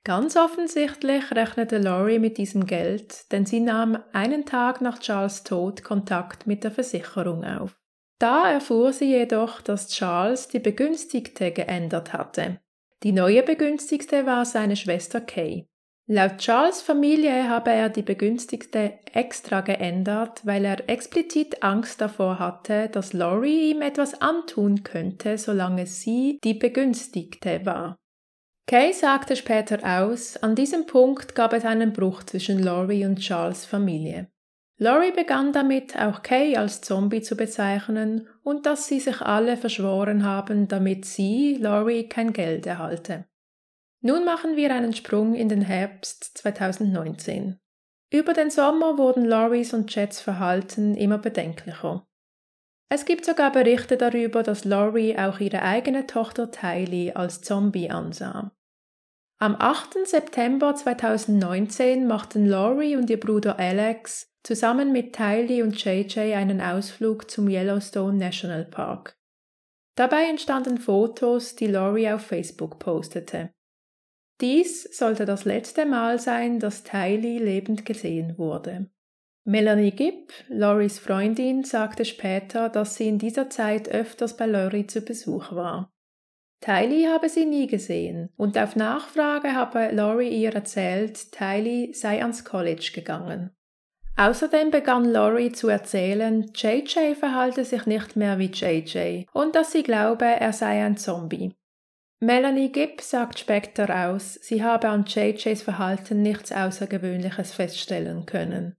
Ganz 0.04 0.36
offensichtlich 0.36 1.30
rechnete 1.32 1.78
Laurie 1.78 2.18
mit 2.18 2.40
diesem 2.40 2.66
Geld, 2.66 3.32
denn 3.32 3.46
sie 3.46 3.60
nahm 3.60 4.00
einen 4.12 4.48
Tag 4.48 4.82
nach 4.82 4.98
Charles 4.98 5.44
Tod 5.44 5.84
Kontakt 5.84 6.48
mit 6.48 6.64
der 6.64 6.72
Versicherung 6.72 7.46
auf. 7.46 7.78
Da 8.18 8.52
erfuhr 8.52 8.92
sie 8.92 9.12
jedoch, 9.12 9.62
dass 9.62 9.90
Charles 9.90 10.48
die 10.48 10.60
Begünstigte 10.60 11.52
geändert 11.52 12.12
hatte. 12.12 12.60
Die 13.04 13.12
neue 13.12 13.44
Begünstigte 13.44 14.26
war 14.26 14.46
seine 14.46 14.76
Schwester 14.76 15.22
Kay. 15.22 15.68
Laut 16.14 16.40
Charles 16.40 16.82
Familie 16.82 17.48
habe 17.48 17.72
er 17.72 17.88
die 17.88 18.02
Begünstigte 18.02 18.96
extra 19.14 19.62
geändert, 19.62 20.46
weil 20.46 20.66
er 20.66 20.90
explizit 20.90 21.64
Angst 21.64 22.02
davor 22.02 22.38
hatte, 22.38 22.90
dass 22.90 23.14
Laurie 23.14 23.72
ihm 23.72 23.82
etwas 23.82 24.20
antun 24.22 24.84
könnte, 24.84 25.38
solange 25.38 25.86
sie 25.86 26.38
die 26.44 26.54
Begünstigte 26.54 27.66
war. 27.66 27.96
Kay 28.68 28.92
sagte 28.92 29.38
später 29.38 29.80
aus, 29.86 30.36
an 30.36 30.54
diesem 30.54 30.86
Punkt 30.86 31.34
gab 31.34 31.54
es 31.54 31.64
einen 31.64 31.94
Bruch 31.94 32.24
zwischen 32.24 32.62
Laurie 32.62 33.06
und 33.06 33.22
Charles 33.22 33.66
Familie. 33.66 34.28
Laurie 34.80 35.14
begann 35.14 35.54
damit, 35.54 35.98
auch 35.98 36.24
Kay 36.24 36.58
als 36.58 36.82
Zombie 36.82 37.22
zu 37.22 37.38
bezeichnen 37.38 38.28
und 38.44 38.66
dass 38.66 38.86
sie 38.86 39.00
sich 39.00 39.22
alle 39.22 39.56
verschworen 39.56 40.26
haben, 40.26 40.68
damit 40.68 41.06
sie, 41.06 41.56
Laurie, 41.56 42.10
kein 42.10 42.34
Geld 42.34 42.66
erhalte. 42.66 43.31
Nun 44.02 44.26
machen 44.26 44.56
wir 44.56 44.74
einen 44.74 44.94
Sprung 44.94 45.36
in 45.36 45.48
den 45.48 45.62
Herbst 45.62 46.38
2019. 46.38 47.60
Über 48.12 48.34
den 48.34 48.50
Sommer 48.50 48.98
wurden 48.98 49.26
Lauries 49.26 49.74
und 49.74 49.94
Jets 49.94 50.20
Verhalten 50.20 50.96
immer 50.96 51.20
bedenklicher. 51.20 52.06
Es 52.90 53.06
gibt 53.06 53.26
sogar 53.26 53.52
Berichte 53.52 53.98
darüber, 53.98 54.44
dass 54.44 54.66
Laurie 54.66 55.18
auch 55.18 55.40
ihre 55.40 55.62
eigene 55.62 56.08
Tochter 56.08 56.52
Tylee 56.52 57.14
als 57.14 57.42
Zombie 57.42 57.90
ansah. 57.90 58.52
Am 59.40 59.56
8. 59.58 60.06
September 60.06 60.76
2019 60.76 62.06
machten 62.06 62.46
Laurie 62.46 62.96
und 62.96 63.10
ihr 63.10 63.20
Bruder 63.20 63.58
Alex 63.60 64.30
zusammen 64.44 64.92
mit 64.92 65.16
Tylee 65.16 65.62
und 65.62 65.82
JJ 65.82 66.34
einen 66.34 66.60
Ausflug 66.60 67.30
zum 67.30 67.48
Yellowstone 67.48 68.18
National 68.18 68.66
Park. 68.66 69.16
Dabei 69.96 70.24
entstanden 70.30 70.80
Fotos, 70.80 71.56
die 71.56 71.68
Laurie 71.68 72.10
auf 72.10 72.24
Facebook 72.24 72.80
postete. 72.80 73.52
Dies 74.42 74.84
sollte 74.98 75.26
das 75.26 75.46
letzte 75.46 75.86
Mal 75.86 76.20
sein, 76.20 76.60
dass 76.60 76.84
Tylee 76.84 77.38
lebend 77.38 77.86
gesehen 77.86 78.40
wurde. 78.40 78.90
Melanie 79.44 79.92
Gibb, 79.92 80.34
Lauries 80.50 80.98
Freundin, 80.98 81.64
sagte 81.64 82.06
später, 82.06 82.70
dass 82.70 82.96
sie 82.96 83.08
in 83.08 83.20
dieser 83.20 83.50
Zeit 83.50 83.88
öfters 83.90 84.36
bei 84.36 84.48
Laurie 84.48 84.88
zu 84.88 85.02
Besuch 85.02 85.52
war. 85.52 85.92
Tylee 86.60 87.08
habe 87.08 87.30
sie 87.30 87.46
nie 87.46 87.68
gesehen 87.68 88.30
und 88.38 88.58
auf 88.58 88.76
Nachfrage 88.76 89.54
habe 89.54 89.90
Laurie 89.92 90.30
ihr 90.30 90.54
erzählt, 90.54 91.32
Tylee 91.32 91.92
sei 91.94 92.22
ans 92.22 92.44
College 92.44 92.92
gegangen. 92.94 93.52
Außerdem 94.16 94.70
begann 94.70 95.06
Laurie 95.06 95.52
zu 95.52 95.70
erzählen, 95.70 96.52
JJ 96.54 97.16
verhalte 97.16 97.66
sich 97.66 97.86
nicht 97.86 98.16
mehr 98.16 98.38
wie 98.38 98.52
JJ 98.52 99.26
und 99.34 99.56
dass 99.56 99.72
sie 99.72 99.82
glaube, 99.82 100.26
er 100.26 100.54
sei 100.54 100.84
ein 100.84 100.98
Zombie. 100.98 101.56
Melanie 102.24 102.72
Gibb 102.72 103.02
sagt 103.02 103.40
später 103.40 104.08
aus, 104.08 104.36
sie 104.36 104.64
habe 104.64 104.90
an 104.90 105.06
JJs 105.08 105.64
Verhalten 105.64 106.22
nichts 106.22 106.52
Außergewöhnliches 106.52 107.52
feststellen 107.52 108.28
können. 108.28 108.76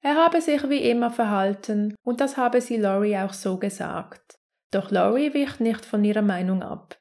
Er 0.00 0.14
habe 0.14 0.40
sich 0.40 0.68
wie 0.68 0.88
immer 0.88 1.10
verhalten 1.10 1.96
und 2.04 2.20
das 2.20 2.36
habe 2.36 2.60
sie 2.60 2.76
Laurie 2.76 3.16
auch 3.16 3.32
so 3.32 3.58
gesagt. 3.58 4.38
Doch 4.70 4.92
Laurie 4.92 5.34
wich 5.34 5.58
nicht 5.58 5.84
von 5.84 6.04
ihrer 6.04 6.22
Meinung 6.22 6.62
ab. 6.62 7.00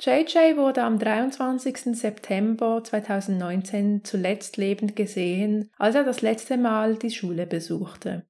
JJ 0.00 0.56
wurde 0.56 0.84
am 0.84 1.00
23. 1.00 1.96
September 1.96 2.84
2019 2.84 4.04
zuletzt 4.04 4.56
lebend 4.56 4.94
gesehen, 4.94 5.68
als 5.78 5.96
er 5.96 6.04
das 6.04 6.22
letzte 6.22 6.58
Mal 6.58 6.94
die 6.94 7.10
Schule 7.10 7.46
besuchte. 7.46 8.24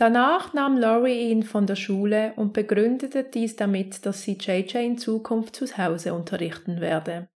Danach 0.00 0.54
nahm 0.54 0.78
Laurie 0.78 1.30
ihn 1.30 1.42
von 1.42 1.66
der 1.66 1.76
Schule 1.76 2.32
und 2.36 2.54
begründete 2.54 3.22
dies 3.22 3.56
damit, 3.56 4.06
dass 4.06 4.22
sie 4.22 4.32
JJ 4.32 4.78
in 4.78 4.96
Zukunft 4.96 5.54
zu 5.54 5.66
Hause 5.76 6.14
unterrichten 6.14 6.80
werde. 6.80 7.28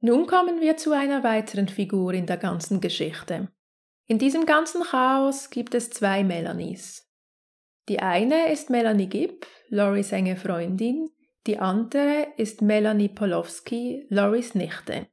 Nun 0.00 0.26
kommen 0.26 0.62
wir 0.62 0.78
zu 0.78 0.92
einer 0.92 1.22
weiteren 1.24 1.68
Figur 1.68 2.14
in 2.14 2.24
der 2.24 2.38
ganzen 2.38 2.80
Geschichte. 2.80 3.48
In 4.06 4.18
diesem 4.18 4.46
ganzen 4.46 4.82
Chaos 4.82 5.50
gibt 5.50 5.74
es 5.74 5.90
zwei 5.90 6.24
Melanies. 6.24 7.06
Die 7.90 7.98
eine 7.98 8.50
ist 8.50 8.70
Melanie 8.70 9.08
Gibb, 9.08 9.46
Loris 9.68 10.12
enge 10.12 10.36
Freundin, 10.36 11.10
die 11.46 11.58
andere 11.58 12.28
ist 12.38 12.62
Melanie 12.62 13.10
Polowski, 13.10 14.06
Loris 14.08 14.54
Nichte. 14.54 15.06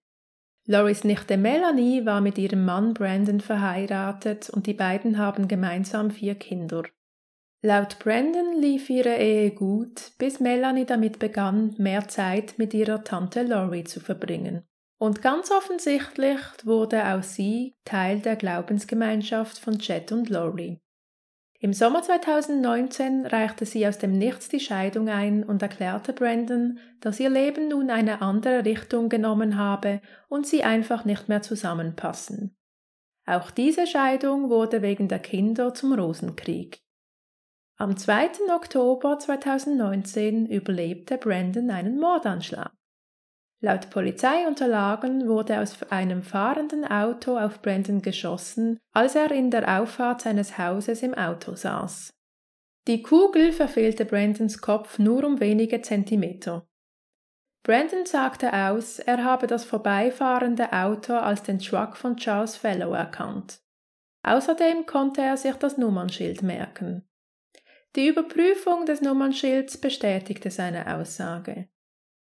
Loris 0.70 1.06
Nichte 1.06 1.38
Melanie 1.38 2.06
war 2.06 2.20
mit 2.20 2.38
ihrem 2.38 2.66
Mann 2.66 2.94
Brandon 2.94 3.40
verheiratet 3.40 4.50
und 4.50 4.68
die 4.68 4.74
beiden 4.74 5.18
haben 5.18 5.48
gemeinsam 5.48 6.12
vier 6.12 6.36
Kinder. 6.36 6.84
Laut 7.62 8.00
Brandon 8.00 8.60
lief 8.60 8.90
ihre 8.90 9.16
Ehe 9.16 9.52
gut, 9.52 10.12
bis 10.18 10.42
Melanie 10.42 10.86
damit 10.86 11.20
begann, 11.20 11.74
mehr 11.78 12.10
Zeit 12.10 12.56
mit 12.58 12.74
ihrer 12.74 13.06
Tante 13.06 13.44
Laurie 13.44 13.86
zu 13.86 14.02
verbringen. 14.02 14.64
Und 15.00 15.22
ganz 15.22 15.52
offensichtlich 15.52 16.40
wurde 16.66 17.06
auch 17.06 17.24
sie 17.24 17.78
Teil 17.86 18.20
der 18.20 18.36
Glaubensgemeinschaft 18.36 19.60
von 19.60 19.80
Chet 19.80 20.12
und 20.12 20.30
Laurie. 20.30 20.82
Im 21.60 21.74
Sommer 21.74 22.04
2019 22.04 23.26
reichte 23.26 23.66
sie 23.66 23.88
aus 23.88 23.98
dem 23.98 24.12
Nichts 24.12 24.48
die 24.48 24.60
Scheidung 24.60 25.10
ein 25.10 25.44
und 25.44 25.64
erklärte 25.64 26.14
Brandon, 26.14 26.78
dass 27.00 27.20
ihr 27.20 27.32
Leben 27.32 27.70
nun 27.70 27.90
eine 27.90 28.22
andere 28.22 28.64
Richtung 28.64 29.10
genommen 29.10 29.58
habe 29.58 30.02
und 30.30 30.46
sie 30.46 30.64
einfach 30.64 31.04
nicht 31.04 31.30
mehr 31.30 31.42
zusammenpassen. 31.42 32.56
Auch 33.26 33.50
diese 33.50 33.88
Scheidung 33.88 34.52
wurde 34.52 34.84
wegen 34.84 35.08
der 35.08 35.20
Kinder 35.20 35.74
zum 35.74 35.94
Rosenkrieg. 35.94 36.80
Am 37.76 37.98
2. 37.98 38.54
Oktober 38.56 39.18
2019 39.18 40.46
überlebte 40.46 41.18
Brandon 41.18 41.72
einen 41.72 42.00
Mordanschlag. 42.00 42.77
Laut 43.60 43.90
Polizeiunterlagen 43.90 45.28
wurde 45.28 45.60
aus 45.60 45.82
einem 45.90 46.22
fahrenden 46.22 46.86
Auto 46.86 47.38
auf 47.38 47.62
Brandon 47.62 48.02
geschossen, 48.04 48.78
als 48.94 49.16
er 49.16 49.32
in 49.32 49.50
der 49.50 49.80
Auffahrt 49.80 50.22
seines 50.22 50.60
Hauses 50.60 51.02
im 51.02 51.16
Auto 51.16 51.56
saß. 51.56 52.12
Die 52.88 53.02
Kugel 53.02 53.52
verfehlte 53.52 54.06
Brandons 54.06 54.62
Kopf 54.62 55.00
nur 55.00 55.26
um 55.26 55.40
wenige 55.40 55.82
Zentimeter. 55.82 56.68
Brandon 57.64 58.06
sagte 58.06 58.54
aus, 58.54 59.00
er 59.00 59.24
habe 59.24 59.48
das 59.48 59.66
vorbeifahrende 59.66 60.72
Auto 60.72 61.14
als 61.14 61.44
den 61.44 61.60
Truck 61.60 61.98
von 61.98 62.16
Charles 62.16 62.56
Fellow 62.56 62.94
erkannt. 62.94 63.60
Außerdem 64.24 64.86
konnte 64.86 65.22
er 65.22 65.36
sich 65.36 65.56
das 65.56 65.78
Nummernschild 65.78 66.44
merken. 66.44 67.10
Die 67.96 68.08
Überprüfung 68.08 68.86
des 68.86 69.02
Nummernschilds 69.02 69.80
bestätigte 69.80 70.52
seine 70.52 70.96
Aussage. 70.96 71.68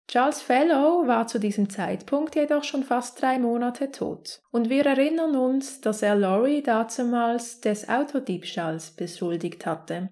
Charles 0.09 0.40
Fellow 0.40 1.07
war 1.09 1.27
zu 1.27 1.40
diesem 1.40 1.69
Zeitpunkt 1.69 2.37
jedoch 2.37 2.62
schon 2.62 2.85
fast 2.85 3.21
drei 3.21 3.38
Monate 3.38 3.90
tot, 3.90 4.40
und 4.53 4.71
wir 4.71 4.87
erinnern 4.87 5.35
uns, 5.35 5.81
dass 5.81 6.01
er 6.01 6.14
Laurie 6.14 6.62
dazumals 6.62 7.61
des 7.61 7.88
Autodiebstahls 7.88 8.92
beschuldigt 8.92 9.66
hatte. 9.66 10.11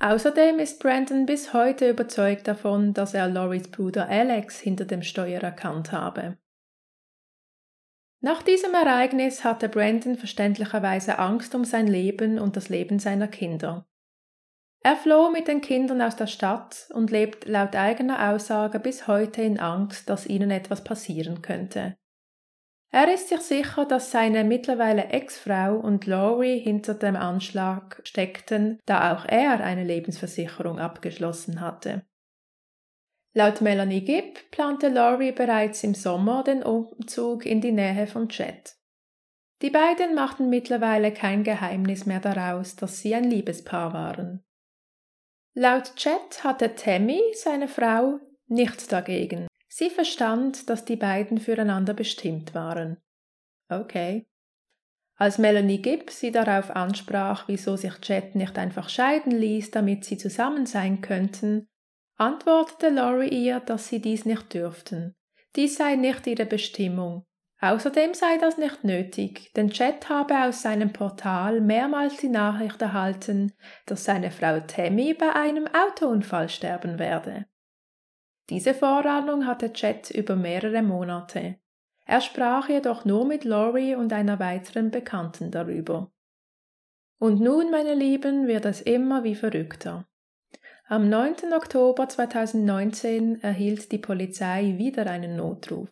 Außerdem 0.00 0.58
ist 0.58 0.80
Brandon 0.80 1.24
bis 1.26 1.54
heute 1.54 1.88
überzeugt 1.88 2.46
davon, 2.46 2.92
dass 2.92 3.14
er 3.14 3.28
Lauries 3.28 3.70
Bruder 3.70 4.08
Alex 4.08 4.58
hinter 4.58 4.84
dem 4.84 5.02
Steuer 5.02 5.40
erkannt 5.40 5.92
habe. 5.92 6.36
Nach 8.20 8.42
diesem 8.42 8.74
Ereignis 8.74 9.44
hatte 9.44 9.68
Brandon 9.68 10.16
verständlicherweise 10.16 11.18
Angst 11.18 11.54
um 11.54 11.64
sein 11.64 11.86
Leben 11.86 12.38
und 12.38 12.56
das 12.56 12.68
Leben 12.68 12.98
seiner 12.98 13.28
Kinder. 13.28 13.86
Er 14.84 14.96
floh 14.96 15.30
mit 15.30 15.46
den 15.46 15.60
Kindern 15.60 16.02
aus 16.02 16.16
der 16.16 16.26
Stadt 16.26 16.88
und 16.92 17.10
lebt 17.10 17.46
laut 17.46 17.76
eigener 17.76 18.30
Aussage 18.30 18.80
bis 18.80 19.06
heute 19.06 19.42
in 19.42 19.60
Angst, 19.60 20.10
dass 20.10 20.26
ihnen 20.26 20.50
etwas 20.50 20.82
passieren 20.82 21.40
könnte. 21.40 21.96
Er 22.90 23.12
ist 23.12 23.28
sich 23.28 23.40
sicher, 23.40 23.86
dass 23.86 24.10
seine 24.10 24.44
mittlerweile 24.44 25.04
Ex-Frau 25.04 25.76
und 25.76 26.06
Laurie 26.06 26.58
hinter 26.58 26.94
dem 26.94 27.16
Anschlag 27.16 28.02
steckten, 28.04 28.80
da 28.84 29.14
auch 29.14 29.24
er 29.24 29.60
eine 29.60 29.84
Lebensversicherung 29.84 30.78
abgeschlossen 30.78 31.60
hatte. 31.60 32.04
Laut 33.34 33.62
Melanie 33.62 34.04
Gibb 34.04 34.50
plante 34.50 34.88
Laurie 34.88 35.32
bereits 35.32 35.82
im 35.84 35.94
Sommer 35.94 36.44
den 36.44 36.62
Umzug 36.62 37.46
in 37.46 37.62
die 37.62 37.72
Nähe 37.72 38.06
von 38.06 38.28
Chet. 38.28 38.74
Die 39.62 39.70
beiden 39.70 40.14
machten 40.14 40.50
mittlerweile 40.50 41.14
kein 41.14 41.44
Geheimnis 41.44 42.04
mehr 42.04 42.20
daraus, 42.20 42.76
dass 42.76 42.98
sie 42.98 43.14
ein 43.14 43.24
Liebespaar 43.24 43.94
waren. 43.94 44.44
Laut 45.54 45.96
Chet 45.96 46.44
hatte 46.44 46.74
Tammy, 46.74 47.20
seine 47.34 47.68
Frau, 47.68 48.20
nichts 48.46 48.86
dagegen. 48.86 49.46
Sie 49.68 49.90
verstand, 49.90 50.70
dass 50.70 50.84
die 50.84 50.96
beiden 50.96 51.38
füreinander 51.38 51.92
bestimmt 51.92 52.54
waren. 52.54 52.96
Okay. 53.68 54.26
Als 55.16 55.38
Melanie 55.38 55.80
Gibb 55.80 56.10
sie 56.10 56.32
darauf 56.32 56.70
ansprach, 56.70 57.48
wieso 57.48 57.76
sich 57.76 57.94
Chet 58.00 58.34
nicht 58.34 58.58
einfach 58.58 58.88
scheiden 58.88 59.32
ließ, 59.32 59.70
damit 59.70 60.04
sie 60.04 60.16
zusammen 60.16 60.64
sein 60.64 61.02
könnten, 61.02 61.68
antwortete 62.16 62.88
Laurie 62.88 63.28
ihr, 63.28 63.60
dass 63.60 63.88
sie 63.88 64.00
dies 64.00 64.24
nicht 64.24 64.54
dürften. 64.54 65.14
Dies 65.54 65.76
sei 65.76 65.96
nicht 65.96 66.26
ihre 66.26 66.46
Bestimmung. 66.46 67.24
Außerdem 67.64 68.12
sei 68.12 68.38
das 68.38 68.58
nicht 68.58 68.82
nötig, 68.82 69.52
denn 69.54 69.70
Chet 69.70 70.08
habe 70.08 70.36
aus 70.42 70.62
seinem 70.62 70.92
Portal 70.92 71.60
mehrmals 71.60 72.16
die 72.16 72.28
Nachricht 72.28 72.82
erhalten, 72.82 73.52
dass 73.86 74.04
seine 74.04 74.32
Frau 74.32 74.58
Tammy 74.58 75.14
bei 75.14 75.32
einem 75.32 75.68
Autounfall 75.68 76.48
sterben 76.48 76.98
werde. 76.98 77.46
Diese 78.50 78.74
Vorahnung 78.74 79.46
hatte 79.46 79.72
Chet 79.72 80.10
über 80.10 80.34
mehrere 80.34 80.82
Monate. 80.82 81.60
Er 82.04 82.20
sprach 82.20 82.68
jedoch 82.68 83.04
nur 83.04 83.24
mit 83.24 83.44
Laurie 83.44 83.94
und 83.94 84.12
einer 84.12 84.40
weiteren 84.40 84.90
Bekannten 84.90 85.52
darüber. 85.52 86.10
Und 87.20 87.40
nun, 87.40 87.70
meine 87.70 87.94
Lieben, 87.94 88.48
wird 88.48 88.64
es 88.64 88.80
immer 88.80 89.22
wie 89.22 89.36
verrückter. 89.36 90.08
Am 90.88 91.08
9. 91.08 91.52
Oktober 91.54 92.08
2019 92.08 93.40
erhielt 93.40 93.92
die 93.92 93.98
Polizei 93.98 94.74
wieder 94.78 95.06
einen 95.06 95.36
Notruf. 95.36 95.88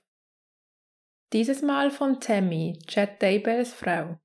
Dieses 1.33 1.63
Mal 1.63 1.93
von 1.93 2.19
Tammy, 2.19 2.77
Chad 2.89 3.23
Daybells 3.23 3.73
Frau. 3.73 4.19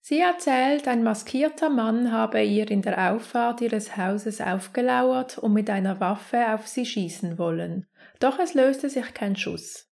Sie 0.00 0.20
erzählt, 0.20 0.88
ein 0.88 1.02
maskierter 1.02 1.68
Mann 1.68 2.12
habe 2.12 2.42
ihr 2.42 2.70
in 2.70 2.80
der 2.80 3.12
Auffahrt 3.12 3.60
ihres 3.60 3.98
Hauses 3.98 4.40
aufgelauert 4.40 5.36
und 5.36 5.52
mit 5.52 5.68
einer 5.68 6.00
Waffe 6.00 6.54
auf 6.54 6.66
sie 6.66 6.86
schießen 6.86 7.36
wollen, 7.36 7.86
doch 8.20 8.38
es 8.38 8.54
löste 8.54 8.88
sich 8.88 9.12
kein 9.12 9.36
Schuss. 9.36 9.92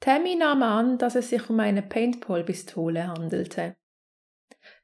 Tammy 0.00 0.36
nahm 0.36 0.62
an, 0.62 0.98
dass 0.98 1.14
es 1.14 1.30
sich 1.30 1.48
um 1.48 1.60
eine 1.60 1.80
Paintball-Pistole 1.80 3.08
handelte. 3.08 3.74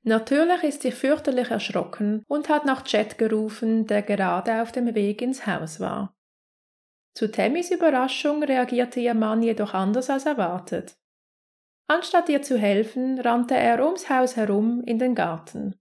Natürlich 0.02 0.62
ist 0.62 0.80
sie 0.80 0.92
fürchterlich 0.92 1.50
erschrocken 1.50 2.24
und 2.26 2.48
hat 2.48 2.64
nach 2.64 2.84
Chet 2.84 3.18
gerufen, 3.18 3.86
der 3.86 4.00
gerade 4.00 4.62
auf 4.62 4.72
dem 4.72 4.94
Weg 4.94 5.20
ins 5.20 5.46
Haus 5.46 5.78
war. 5.78 6.16
Zu 7.14 7.30
Tammys 7.30 7.70
Überraschung 7.70 8.42
reagierte 8.42 9.00
ihr 9.00 9.14
Mann 9.14 9.42
jedoch 9.42 9.74
anders 9.74 10.08
als 10.08 10.26
erwartet. 10.26 10.96
Anstatt 11.88 12.28
ihr 12.28 12.42
zu 12.42 12.56
helfen, 12.56 13.20
rannte 13.20 13.54
er 13.54 13.84
ums 13.84 14.08
Haus 14.08 14.36
herum 14.36 14.82
in 14.84 14.98
den 14.98 15.14
Garten. 15.14 15.76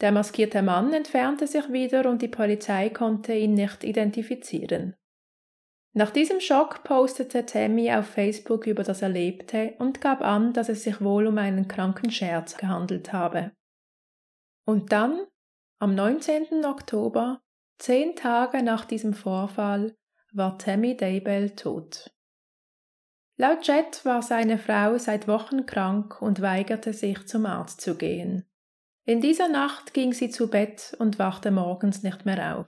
Der 0.00 0.12
maskierte 0.12 0.62
Mann 0.62 0.92
entfernte 0.92 1.46
sich 1.46 1.70
wieder 1.70 2.08
und 2.08 2.22
die 2.22 2.28
Polizei 2.28 2.88
konnte 2.88 3.34
ihn 3.34 3.54
nicht 3.54 3.84
identifizieren. 3.84 4.96
Nach 5.92 6.10
diesem 6.10 6.40
Schock 6.40 6.84
postete 6.84 7.44
Tammy 7.46 7.92
auf 7.92 8.06
Facebook 8.06 8.66
über 8.66 8.82
das 8.82 9.02
Erlebte 9.02 9.74
und 9.78 10.00
gab 10.00 10.22
an, 10.22 10.52
dass 10.52 10.68
es 10.68 10.84
sich 10.84 11.00
wohl 11.00 11.26
um 11.26 11.36
einen 11.36 11.68
kranken 11.68 12.10
Scherz 12.10 12.56
gehandelt 12.56 13.12
habe. 13.12 13.52
Und 14.64 14.92
dann, 14.92 15.26
am 15.80 15.94
19. 15.94 16.64
Oktober, 16.64 17.42
zehn 17.78 18.14
Tage 18.14 18.62
nach 18.62 18.84
diesem 18.84 19.14
Vorfall, 19.14 19.96
war 20.32 20.58
Tammy 20.58 20.96
Daybell 20.96 21.50
tot. 21.50 22.10
Laut 23.36 23.66
Jet 23.66 24.04
war 24.04 24.20
seine 24.20 24.58
Frau 24.58 24.98
seit 24.98 25.26
Wochen 25.26 25.64
krank 25.64 26.20
und 26.20 26.42
weigerte 26.42 26.92
sich 26.92 27.26
zum 27.26 27.46
Arzt 27.46 27.80
zu 27.80 27.96
gehen. 27.96 28.44
In 29.06 29.22
dieser 29.22 29.48
Nacht 29.48 29.94
ging 29.94 30.12
sie 30.12 30.30
zu 30.30 30.50
Bett 30.50 30.94
und 30.98 31.18
wachte 31.18 31.50
morgens 31.50 32.02
nicht 32.02 32.26
mehr 32.26 32.58
auf. 32.58 32.66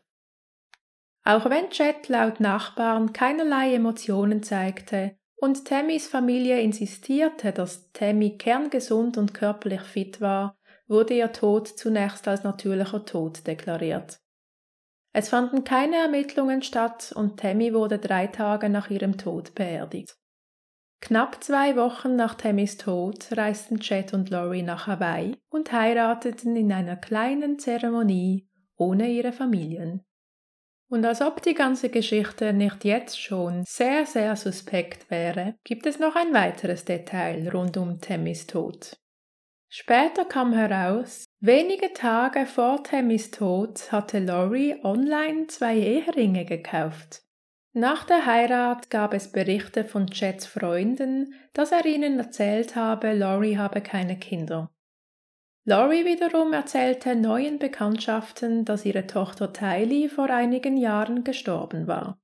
Auch 1.25 1.51
wenn 1.51 1.71
Jet 1.71 2.09
laut 2.09 2.41
Nachbarn 2.41 3.13
keinerlei 3.13 3.75
Emotionen 3.75 4.43
zeigte 4.43 5.17
und 5.37 5.67
Tammys 5.67 6.09
Familie 6.09 6.61
insistierte, 6.61 7.53
dass 7.53 7.93
Tammy 7.93 8.39
kerngesund 8.39 9.19
und 9.19 9.35
körperlich 9.35 9.83
fit 9.83 10.21
war, 10.21 10.57
wurde 10.89 11.15
ihr 11.15 11.33
Tod 11.33 11.69
zunächst 11.69 12.27
als 12.27 12.45
natürlicher 12.45 13.05
Tod 13.05 13.47
deklariert. 13.47 14.22
Es 15.13 15.29
fanden 15.29 15.65
keine 15.65 15.97
Ermittlungen 15.97 16.63
statt 16.63 17.13
und 17.15 17.39
Tammy 17.39 17.75
wurde 17.75 17.99
drei 17.99 18.27
Tage 18.27 18.69
nach 18.69 18.91
ihrem 18.91 19.19
Tod 19.19 19.55
beerdigt. 19.55 20.17
Knapp 21.03 21.43
zwei 21.43 21.77
Wochen 21.77 22.15
nach 22.15 22.35
Tammys 22.35 22.79
Tod 22.79 23.27
reisten 23.33 23.81
Chet 23.81 24.15
und 24.15 24.31
Laurie 24.31 24.63
nach 24.63 24.87
Hawaii 24.87 25.37
und 25.51 25.73
heirateten 25.73 26.55
in 26.57 26.73
einer 26.73 26.97
kleinen 26.97 27.59
Zeremonie 27.59 28.49
ohne 28.77 29.09
ihre 29.09 29.33
Familien. 29.33 30.05
Und 30.89 31.05
als 31.05 31.21
ob 31.21 31.43
die 31.43 31.55
ganze 31.55 31.89
Geschichte 31.89 32.53
nicht 32.53 32.85
jetzt 32.85 33.21
schon 33.21 33.65
sehr, 33.67 34.07
sehr 34.07 34.37
suspekt 34.37 35.11
wäre, 35.11 35.57
gibt 35.65 35.87
es 35.87 35.99
noch 35.99 36.15
ein 36.17 36.33
weiteres 36.33 36.85
Detail 36.85 37.49
rund 37.49 37.77
um 37.77 38.01
Tammys 38.01 38.47
Tod. 38.47 38.97
Später 39.69 40.25
kam 40.27 40.53
heraus, 40.53 41.25
wenige 41.43 41.93
Tage 41.93 42.47
vor 42.47 42.85
Tammys 42.85 43.33
Tod 43.33 43.91
hatte 43.91 44.21
Laurie 44.21 44.77
online 44.85 45.49
zwei 45.49 45.77
Eheringe 45.77 46.45
gekauft. 46.45 47.23
Nach 47.75 48.05
der 48.05 48.27
Heirat 48.27 48.91
gab 48.91 49.13
es 49.13 49.33
Berichte 49.33 49.83
von 49.83 50.07
Chets 50.07 50.47
Freunden, 50.47 51.35
dass 51.53 51.73
er 51.73 51.85
ihnen 51.85 52.19
erzählt 52.19 52.77
habe, 52.77 53.13
Laurie 53.13 53.59
habe 53.59 53.81
keine 53.81 54.17
Kinder. 54.19 54.71
Laurie 55.65 56.05
wiederum 56.05 56.53
erzählte 56.53 57.17
neuen 57.17 57.59
Bekanntschaften, 57.59 58.65
dass 58.65 58.85
ihre 58.85 59.09
Tochter 59.09 59.53
Tylee 59.53 60.09
vor 60.09 60.31
einigen 60.31 60.77
Jahren 60.77 61.25
gestorben 61.25 61.89
war. 61.89 62.22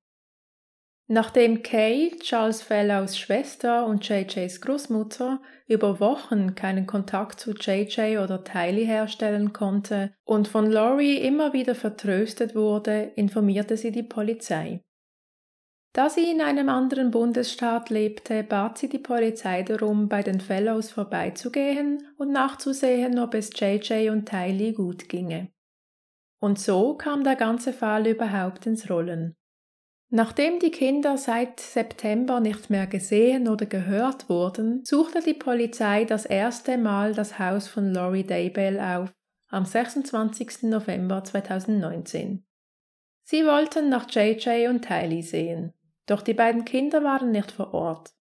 Nachdem 1.11 1.63
Kay, 1.63 2.19
Charles 2.21 2.61
Fellows 2.61 3.17
Schwester 3.19 3.87
und 3.87 4.07
JJs 4.07 4.61
Großmutter 4.61 5.41
über 5.67 6.01
Wochen 6.01 6.55
keinen 6.55 6.87
Kontakt 6.87 7.41
zu 7.41 7.53
JJ 7.53 8.19
oder 8.19 8.45
Tylee 8.45 8.85
herstellen 8.85 9.55
konnte 9.55 10.13
und 10.25 10.49
von 10.49 10.71
Laurie 10.71 11.17
immer 11.17 11.55
wieder 11.55 11.75
vertröstet 11.75 12.55
wurde, 12.55 13.11
informierte 13.17 13.79
sie 13.79 13.91
die 13.91 14.03
Polizei. 14.03 14.83
Da 15.95 16.11
sie 16.11 16.31
in 16.31 16.43
einem 16.43 16.69
anderen 16.69 17.11
Bundesstaat 17.11 17.89
lebte, 17.89 18.43
bat 18.43 18.77
sie 18.77 18.91
die 18.91 18.99
Polizei 18.99 19.63
darum, 19.63 20.11
bei 20.11 20.23
den 20.23 20.43
Fellows 20.43 20.91
vorbeizugehen 20.91 22.07
und 22.19 22.33
nachzusehen, 22.33 23.19
ob 23.19 23.33
es 23.33 23.51
JJ 23.59 24.11
und 24.11 24.29
Tylee 24.29 24.73
gut 24.73 25.09
ginge. 25.09 25.49
Und 26.39 26.59
so 26.59 26.95
kam 26.99 27.25
der 27.25 27.37
ganze 27.37 27.73
Fall 27.73 28.07
überhaupt 28.07 28.67
ins 28.67 28.91
Rollen. 28.91 29.38
Nachdem 30.11 30.59
die 30.59 30.71
Kinder 30.71 31.19
seit 31.19 31.61
September 31.61 32.41
nicht 32.41 32.71
mehr 32.71 32.87
gesehen 32.87 33.47
oder 33.47 33.67
gehört 33.67 34.31
wurden, 34.31 34.83
suchte 34.85 35.21
die 35.21 35.35
Polizei 35.35 36.07
das 36.07 36.25
erste 36.25 36.79
Mal 36.79 37.13
das 37.13 37.39
Haus 37.39 37.69
von 37.69 37.93
Laurie 37.93 38.25
Daybell 38.25 38.81
auf, 38.81 39.13
am 39.49 39.67
26. 39.67 40.63
November 40.63 41.23
2019. 41.25 42.47
Sie 43.25 43.45
wollten 43.45 43.91
nach 43.91 44.11
JJ 44.11 44.69
und 44.69 44.83
Tylee 44.83 45.21
sehen, 45.21 45.75
doch 46.07 46.23
die 46.23 46.33
beiden 46.33 46.65
Kinder 46.65 47.05
waren 47.05 47.31
nicht 47.31 47.51
vor 47.51 47.75
Ort. 47.75 48.15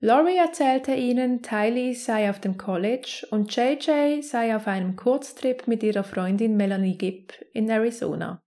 Laurie 0.00 0.36
erzählte 0.36 0.92
ihnen, 0.92 1.42
Tylee 1.42 1.94
sei 1.94 2.28
auf 2.28 2.38
dem 2.38 2.58
College 2.58 3.26
und 3.30 3.54
JJ 3.56 4.20
sei 4.20 4.54
auf 4.54 4.66
einem 4.66 4.96
Kurztrip 4.96 5.66
mit 5.66 5.82
ihrer 5.82 6.04
Freundin 6.04 6.58
Melanie 6.58 6.98
Gibb 6.98 7.32
in 7.54 7.70
Arizona. 7.70 8.42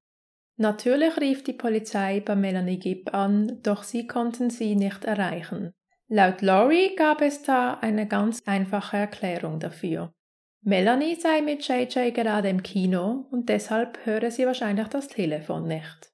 Natürlich 0.58 1.18
rief 1.20 1.44
die 1.44 1.54
Polizei 1.54 2.22
bei 2.22 2.36
Melanie 2.36 2.80
Gibb 2.80 3.13
an, 3.13 3.60
doch 3.62 3.84
sie 3.84 4.08
konnten 4.08 4.50
sie 4.50 4.76
nicht 4.76 5.04
erreichen. 5.04 5.74
Laut 6.08 6.41
Laurie 6.41 6.96
gab 6.96 7.22
es 7.22 7.41
da 7.41 7.76
eine 7.76 8.08
ganz 8.08 8.44
einfache 8.46 8.98
Erklärung 8.98 9.60
dafür. 9.60 10.13
Melanie 10.62 11.15
sei 11.15 11.41
mit 11.41 11.68
JJ 11.68 12.12
gerade 12.12 12.50
im 12.50 12.63
Kino 12.63 13.28
und 13.32 13.50
deshalb 13.50 14.06
höre 14.06 14.32
sie 14.32 14.46
wahrscheinlich 14.46 14.88
das 14.88 15.08
Telefon 15.08 15.68
nicht. 15.68 16.12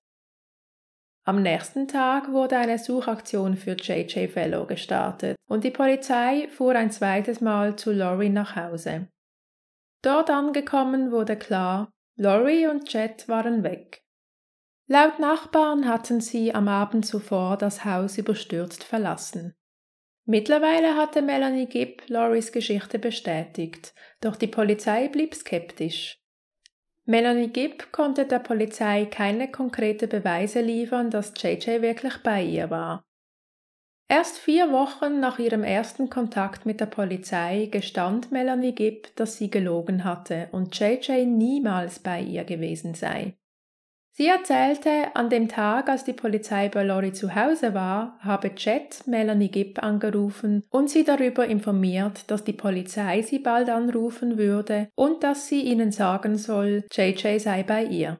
Am 1.24 1.44
nächsten 1.44 1.88
Tag 1.88 2.32
wurde 2.32 2.58
eine 2.58 2.80
Suchaktion 2.80 3.56
für 3.56 3.74
JJ 3.74 4.28
Fellow 4.28 4.66
gestartet 4.66 5.38
und 5.48 5.64
die 5.64 5.72
Polizei 5.72 6.48
fuhr 6.50 6.74
ein 6.76 6.90
zweites 6.90 7.42
Mal 7.42 7.76
zu 7.76 7.92
Laurie 7.92 8.30
nach 8.30 8.56
Hause. 8.56 9.08
Dort 10.02 10.32
angekommen 10.32 11.12
wurde 11.12 11.38
klar, 11.38 11.92
Laurie 12.18 12.66
und 12.68 12.92
Jet 12.92 13.30
waren 13.30 13.64
weg. 13.64 14.01
Laut 14.92 15.20
Nachbarn 15.20 15.88
hatten 15.88 16.20
sie 16.20 16.54
am 16.54 16.68
Abend 16.68 17.06
zuvor 17.06 17.56
das 17.56 17.86
Haus 17.86 18.18
überstürzt 18.18 18.84
verlassen. 18.84 19.56
Mittlerweile 20.26 20.98
hatte 20.98 21.22
Melanie 21.22 21.68
Gibb 21.68 22.10
Loris 22.10 22.52
Geschichte 22.52 23.00
bestätigt, 23.00 23.94
doch 24.20 24.36
die 24.36 24.48
Polizei 24.48 25.08
blieb 25.08 25.34
skeptisch. 25.34 26.20
Melanie 27.06 27.48
Gibb 27.48 27.94
konnte 27.94 28.26
der 28.26 28.40
Polizei 28.40 29.06
keine 29.06 29.50
konkrete 29.50 30.10
Beweise 30.10 30.60
liefern, 30.60 31.10
dass 31.10 31.32
JJ 31.42 31.82
wirklich 31.82 32.18
bei 32.22 32.44
ihr 32.44 32.70
war. 32.70 33.02
Erst 34.10 34.40
vier 34.40 34.74
Wochen 34.74 35.22
nach 35.22 35.40
ihrem 35.40 35.64
ersten 35.64 36.10
Kontakt 36.10 36.66
mit 36.66 36.82
der 36.82 36.88
Polizei 36.88 37.70
gestand 37.72 38.34
Melanie 38.34 38.76
Gibb, 38.76 39.16
dass 39.16 39.38
sie 39.38 39.50
gelogen 39.50 40.04
hatte 40.04 40.50
und 40.52 40.78
JJ 40.78 41.24
niemals 41.24 42.00
bei 42.00 42.20
ihr 42.20 42.44
gewesen 42.44 42.94
sei. 42.94 43.38
Sie 44.22 44.28
erzählte, 44.28 45.16
an 45.16 45.32
dem 45.32 45.48
Tag, 45.48 45.90
als 45.90 46.04
die 46.04 46.14
Polizei 46.14 46.70
bei 46.70 46.84
Lori 46.84 47.12
zu 47.12 47.34
Hause 47.34 47.74
war, 47.74 48.20
habe 48.20 48.54
Chet 48.54 49.08
Melanie 49.08 49.50
Gibb 49.50 49.82
angerufen 49.82 50.64
und 50.70 50.92
sie 50.92 51.04
darüber 51.04 51.48
informiert, 51.48 52.30
dass 52.30 52.44
die 52.44 52.54
Polizei 52.54 53.24
sie 53.24 53.40
bald 53.40 53.72
anrufen 53.72 54.38
würde 54.38 54.90
und 54.94 55.24
dass 55.24 55.48
sie 55.48 55.62
ihnen 55.62 55.92
sagen 55.92 56.38
soll, 56.38 56.84
JJ 56.92 57.40
sei 57.40 57.64
bei 57.64 57.84
ihr. 57.84 58.20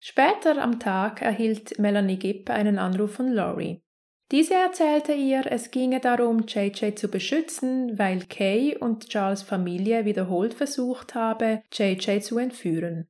Später 0.00 0.60
am 0.60 0.80
Tag 0.80 1.22
erhielt 1.22 1.78
Melanie 1.78 2.16
Gibb 2.16 2.50
einen 2.50 2.80
Anruf 2.80 3.12
von 3.12 3.32
Lori. 3.32 3.84
Diese 4.32 4.54
erzählte 4.54 5.12
ihr, 5.12 5.44
es 5.46 5.70
ginge 5.70 6.00
darum, 6.00 6.46
JJ 6.48 6.96
zu 6.96 7.06
beschützen, 7.06 7.96
weil 8.00 8.24
Kay 8.28 8.76
und 8.76 9.08
Charles 9.08 9.42
Familie 9.42 10.04
wiederholt 10.04 10.54
versucht 10.54 11.14
habe, 11.14 11.62
JJ 11.72 12.18
zu 12.18 12.36
entführen. 12.38 13.06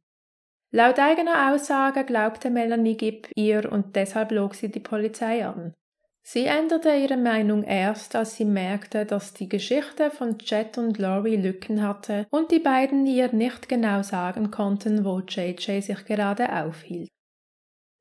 Laut 0.73 0.99
eigener 1.01 1.53
Aussage 1.53 2.05
glaubte 2.05 2.49
Melanie 2.49 2.97
Gibb 2.97 3.29
ihr 3.35 3.71
und 3.73 3.97
deshalb 3.97 4.31
log 4.31 4.55
sie 4.55 4.71
die 4.71 4.81
Polizei 4.81 5.45
an. 5.45 5.75
Sie 6.23 6.45
änderte 6.45 6.95
ihre 6.95 7.17
Meinung 7.17 7.65
erst, 7.65 8.15
als 8.15 8.37
sie 8.37 8.45
merkte, 8.45 9.05
dass 9.05 9.35
die 9.35 9.49
Geschichte 9.49 10.11
von 10.11 10.39
Jet 10.39 10.79
und 10.79 10.99
Laurie 10.99 11.37
Lücken 11.37 11.83
hatte 11.83 12.27
und 12.31 12.53
die 12.53 12.61
beiden 12.61 13.07
ihr 13.07 13.33
nicht 13.33 13.69
genau 13.69 14.03
sagen 14.03 14.53
konnten, 14.53 15.05
wo 15.05 15.21
JJ 15.21 15.81
sich 15.81 16.05
gerade 16.05 16.53
aufhielt. 16.63 17.09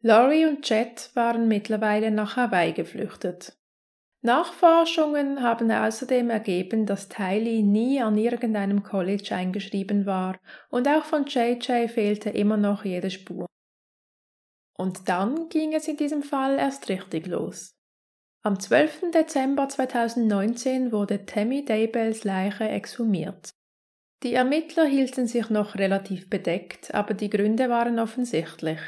Laurie 0.01 0.45
und 0.45 0.69
Jet 0.69 1.09
waren 1.15 1.47
mittlerweile 1.47 2.11
nach 2.11 2.35
Hawaii 2.35 2.73
geflüchtet. 2.73 3.58
Nachforschungen 4.21 5.41
haben 5.41 5.71
außerdem 5.71 6.29
ergeben, 6.29 6.85
dass 6.85 7.07
Tylee 7.07 7.61
nie 7.61 8.01
an 8.01 8.17
irgendeinem 8.17 8.83
College 8.83 9.33
eingeschrieben 9.33 10.05
war 10.05 10.37
und 10.69 10.87
auch 10.89 11.05
von 11.05 11.25
JJ 11.25 11.87
fehlte 11.87 12.29
immer 12.29 12.57
noch 12.57 12.83
jede 12.83 13.11
Spur. 13.11 13.45
Und 14.77 15.07
dann 15.07 15.47
ging 15.49 15.73
es 15.73 15.87
in 15.87 15.97
diesem 15.97 16.23
Fall 16.23 16.57
erst 16.57 16.89
richtig 16.89 17.27
los. 17.27 17.71
Am 18.43 18.59
12. 18.59 19.11
Dezember 19.13 19.67
2019 19.67 20.91
wurde 20.91 21.25
Tammy 21.25 21.65
Daybells 21.65 22.23
Leiche 22.23 22.67
exhumiert. 22.67 23.49
Die 24.23 24.33
Ermittler 24.33 24.85
hielten 24.85 25.27
sich 25.27 25.49
noch 25.49 25.75
relativ 25.75 26.29
bedeckt, 26.29 26.93
aber 26.93 27.13
die 27.13 27.29
Gründe 27.29 27.69
waren 27.69 27.99
offensichtlich. 27.99 28.79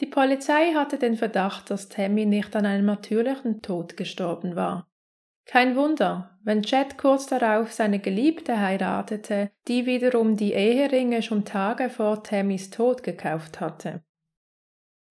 Die 0.00 0.06
Polizei 0.06 0.72
hatte 0.72 0.98
den 0.98 1.16
Verdacht, 1.16 1.70
dass 1.70 1.90
Tammy 1.90 2.24
nicht 2.24 2.56
an 2.56 2.64
einem 2.64 2.86
natürlichen 2.86 3.60
Tod 3.60 3.96
gestorben 3.98 4.56
war. 4.56 4.88
Kein 5.44 5.76
Wunder, 5.76 6.38
wenn 6.42 6.62
Chet 6.62 6.96
kurz 6.96 7.26
darauf 7.26 7.72
seine 7.72 7.98
Geliebte 7.98 8.58
heiratete, 8.60 9.50
die 9.68 9.84
wiederum 9.84 10.36
die 10.36 10.52
Eheringe 10.52 11.22
schon 11.22 11.44
Tage 11.44 11.90
vor 11.90 12.22
Tammys 12.22 12.70
Tod 12.70 13.02
gekauft 13.02 13.60
hatte. 13.60 14.02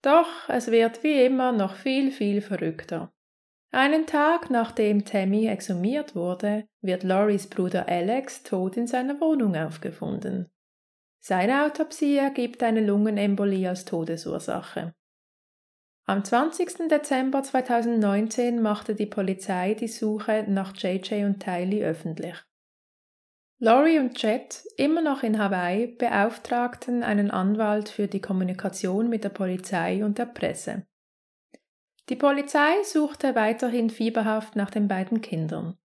Doch 0.01 0.47
es 0.47 0.71
wird 0.71 1.03
wie 1.03 1.23
immer 1.23 1.51
noch 1.51 1.75
viel, 1.75 2.11
viel 2.11 2.41
verrückter. 2.41 3.11
Einen 3.71 4.07
Tag 4.07 4.49
nachdem 4.49 5.05
Tammy 5.05 5.47
exhumiert 5.47 6.15
wurde, 6.15 6.65
wird 6.81 7.03
Loris 7.03 7.47
Bruder 7.47 7.87
Alex 7.87 8.41
tot 8.41 8.77
in 8.77 8.87
seiner 8.87 9.19
Wohnung 9.21 9.55
aufgefunden. 9.55 10.49
Seine 11.19 11.65
Autopsie 11.65 12.17
ergibt 12.17 12.63
eine 12.63 12.81
Lungenembolie 12.81 13.69
als 13.69 13.85
Todesursache. 13.85 14.93
Am 16.05 16.23
20. 16.23 16.89
Dezember 16.89 17.43
2019 17.43 18.61
machte 18.61 18.95
die 18.95 19.05
Polizei 19.05 19.75
die 19.75 19.87
Suche 19.87 20.45
nach 20.47 20.75
JJ 20.75 21.25
und 21.25 21.39
Tylee 21.39 21.85
öffentlich. 21.85 22.35
Laurie 23.61 23.99
und 23.99 24.19
Jet, 24.21 24.63
immer 24.77 25.01
noch 25.01 25.21
in 25.21 25.37
Hawaii, 25.37 25.87
beauftragten 25.87 27.03
einen 27.03 27.29
Anwalt 27.29 27.89
für 27.89 28.07
die 28.07 28.21
Kommunikation 28.21 29.09
mit 29.09 29.25
der 29.25 29.29
Polizei 29.29 30.03
und 30.03 30.17
der 30.17 30.27
Presse. 30.27 30.87
Die 32.07 32.15
Polizei 32.15 32.81
suchte 32.83 33.35
weiterhin 33.35 33.89
fieberhaft 33.89 34.55
nach 34.55 34.71
den 34.71 34.87
beiden 34.87 35.19
Kindern. 35.21 35.77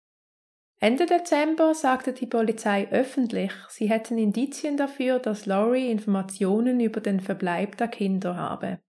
Ende 0.85 1.07
Dezember 1.07 1.75
sagte 1.75 2.13
die 2.13 2.27
Polizei 2.27 2.87
öffentlich, 2.91 3.53
sie 3.71 3.89
hätten 3.89 4.19
Indizien 4.19 4.77
dafür, 4.77 5.19
dass 5.19 5.47
Laurie 5.47 5.91
Informationen 5.91 6.79
über 6.79 7.01
den 7.01 7.21
Verbleib 7.21 7.79
der 7.79 7.89
Kinder 7.89 8.37
habe. 8.37 8.81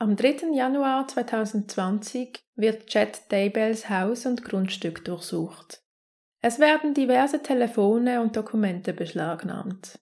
Am 0.00 0.16
3. 0.16 0.48
Januar 0.52 1.06
2020 1.06 2.40
wird 2.56 2.88
Chet 2.88 3.30
Daybells 3.30 3.88
Haus 3.90 4.26
und 4.26 4.44
Grundstück 4.44 5.04
durchsucht. 5.04 5.84
Es 6.40 6.58
werden 6.58 6.94
diverse 6.94 7.40
Telefone 7.40 8.20
und 8.20 8.34
Dokumente 8.34 8.92
beschlagnahmt. 8.92 10.00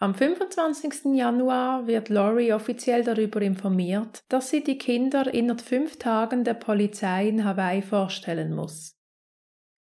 Am 0.00 0.14
25. 0.14 1.14
Januar 1.14 1.86
wird 1.86 2.10
Laurie 2.10 2.52
offiziell 2.52 3.04
darüber 3.04 3.40
informiert, 3.40 4.20
dass 4.28 4.50
sie 4.50 4.62
die 4.62 4.76
Kinder 4.76 5.32
innerhalb 5.32 5.62
fünf 5.62 5.98
Tagen 5.98 6.44
der 6.44 6.52
Polizei 6.52 7.26
in 7.26 7.46
Hawaii 7.46 7.80
vorstellen 7.80 8.54
muss. 8.54 8.99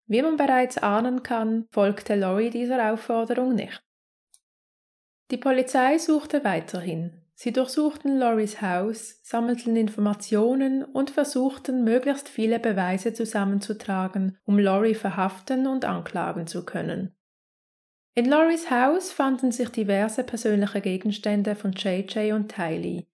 Wie 0.09 0.23
man 0.23 0.37
bereits 0.37 0.79
ahnen 0.79 1.21
kann, 1.21 1.67
folgte 1.71 2.15
Laurie 2.15 2.49
dieser 2.49 2.91
Aufforderung 2.91 3.53
nicht. 3.53 3.79
Die 5.29 5.37
Polizei 5.37 5.99
suchte 5.99 6.43
weiterhin. 6.43 7.21
Sie 7.35 7.53
durchsuchten 7.53 8.17
Lauries 8.17 8.59
Haus, 8.59 9.19
sammelten 9.21 9.75
Informationen 9.75 10.83
und 10.83 11.11
versuchten, 11.11 11.83
möglichst 11.83 12.27
viele 12.27 12.57
Beweise 12.57 13.13
zusammenzutragen, 13.13 14.35
um 14.45 14.57
Laurie 14.57 14.95
verhaften 14.95 15.67
und 15.67 15.85
anklagen 15.85 16.47
zu 16.47 16.65
können. 16.65 17.15
In 18.15 18.25
Loris 18.25 18.71
Haus 18.71 19.11
fanden 19.11 19.51
sich 19.51 19.69
diverse 19.69 20.23
persönliche 20.23 20.81
Gegenstände 20.81 21.53
von 21.53 21.71
JJ 21.71 22.33
und 22.33 22.51
Tylee. 22.51 23.05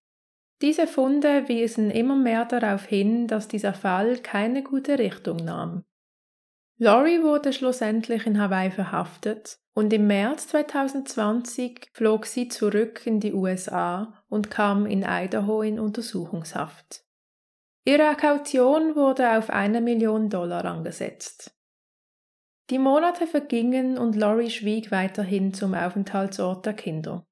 Diese 0.62 0.88
Funde 0.88 1.50
wiesen 1.50 1.92
immer 1.92 2.16
mehr 2.16 2.46
darauf 2.46 2.86
hin, 2.86 3.28
dass 3.28 3.50
dieser 3.50 3.74
Fall 3.74 4.18
keine 4.20 4.64
gute 4.64 4.98
Richtung 4.98 5.36
nahm. 5.36 5.84
Laurie 6.78 7.24
wurde 7.24 7.54
schlussendlich 7.54 8.26
in 8.26 8.40
Hawaii 8.40 8.70
verhaftet 8.70 9.60
und 9.74 9.94
im 9.94 10.08
März 10.08 10.50
2020 10.50 11.90
flog 11.94 12.26
sie 12.26 12.50
zurück 12.50 13.06
in 13.06 13.22
die 13.22 13.34
USA 13.34 14.24
und 14.28 14.52
kam 14.52 14.86
in 14.86 15.06
Idaho 15.08 15.62
in 15.62 15.80
Untersuchungshaft. 15.80 17.06
Ihre 17.86 18.16
Kaution 18.16 18.96
wurde 18.96 19.38
auf 19.38 19.50
eine 19.50 19.80
Million 19.80 20.30
Dollar 20.30 20.66
angesetzt. 20.66 21.56
Die 22.72 22.80
Monate 22.80 23.28
vergingen 23.28 23.98
und 23.98 24.16
Laurie 24.16 24.50
schwieg 24.50 24.92
weiterhin 24.92 25.54
zum 25.54 25.76
Aufenthaltsort 25.76 26.66
der 26.66 26.74
Kinder. 26.74 27.26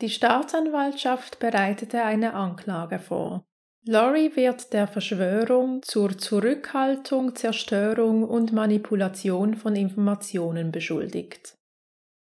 Die 0.00 0.10
Staatsanwaltschaft 0.10 1.38
bereitete 1.38 2.02
eine 2.02 2.34
Anklage 2.34 2.98
vor. 2.98 3.46
Laurie 3.88 4.34
wird 4.34 4.72
der 4.72 4.88
Verschwörung 4.88 5.80
zur 5.82 6.18
Zurückhaltung, 6.18 7.36
Zerstörung 7.36 8.24
und 8.24 8.52
Manipulation 8.52 9.54
von 9.54 9.76
Informationen 9.76 10.72
beschuldigt. 10.72 11.56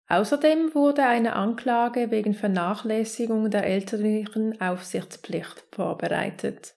Außerdem 0.06 0.72
wurde 0.76 1.02
eine 1.02 1.34
Anklage 1.34 2.12
wegen 2.12 2.34
Vernachlässigung 2.34 3.50
der 3.50 3.66
elterlichen 3.66 4.60
Aufsichtspflicht 4.60 5.64
vorbereitet. 5.72 6.76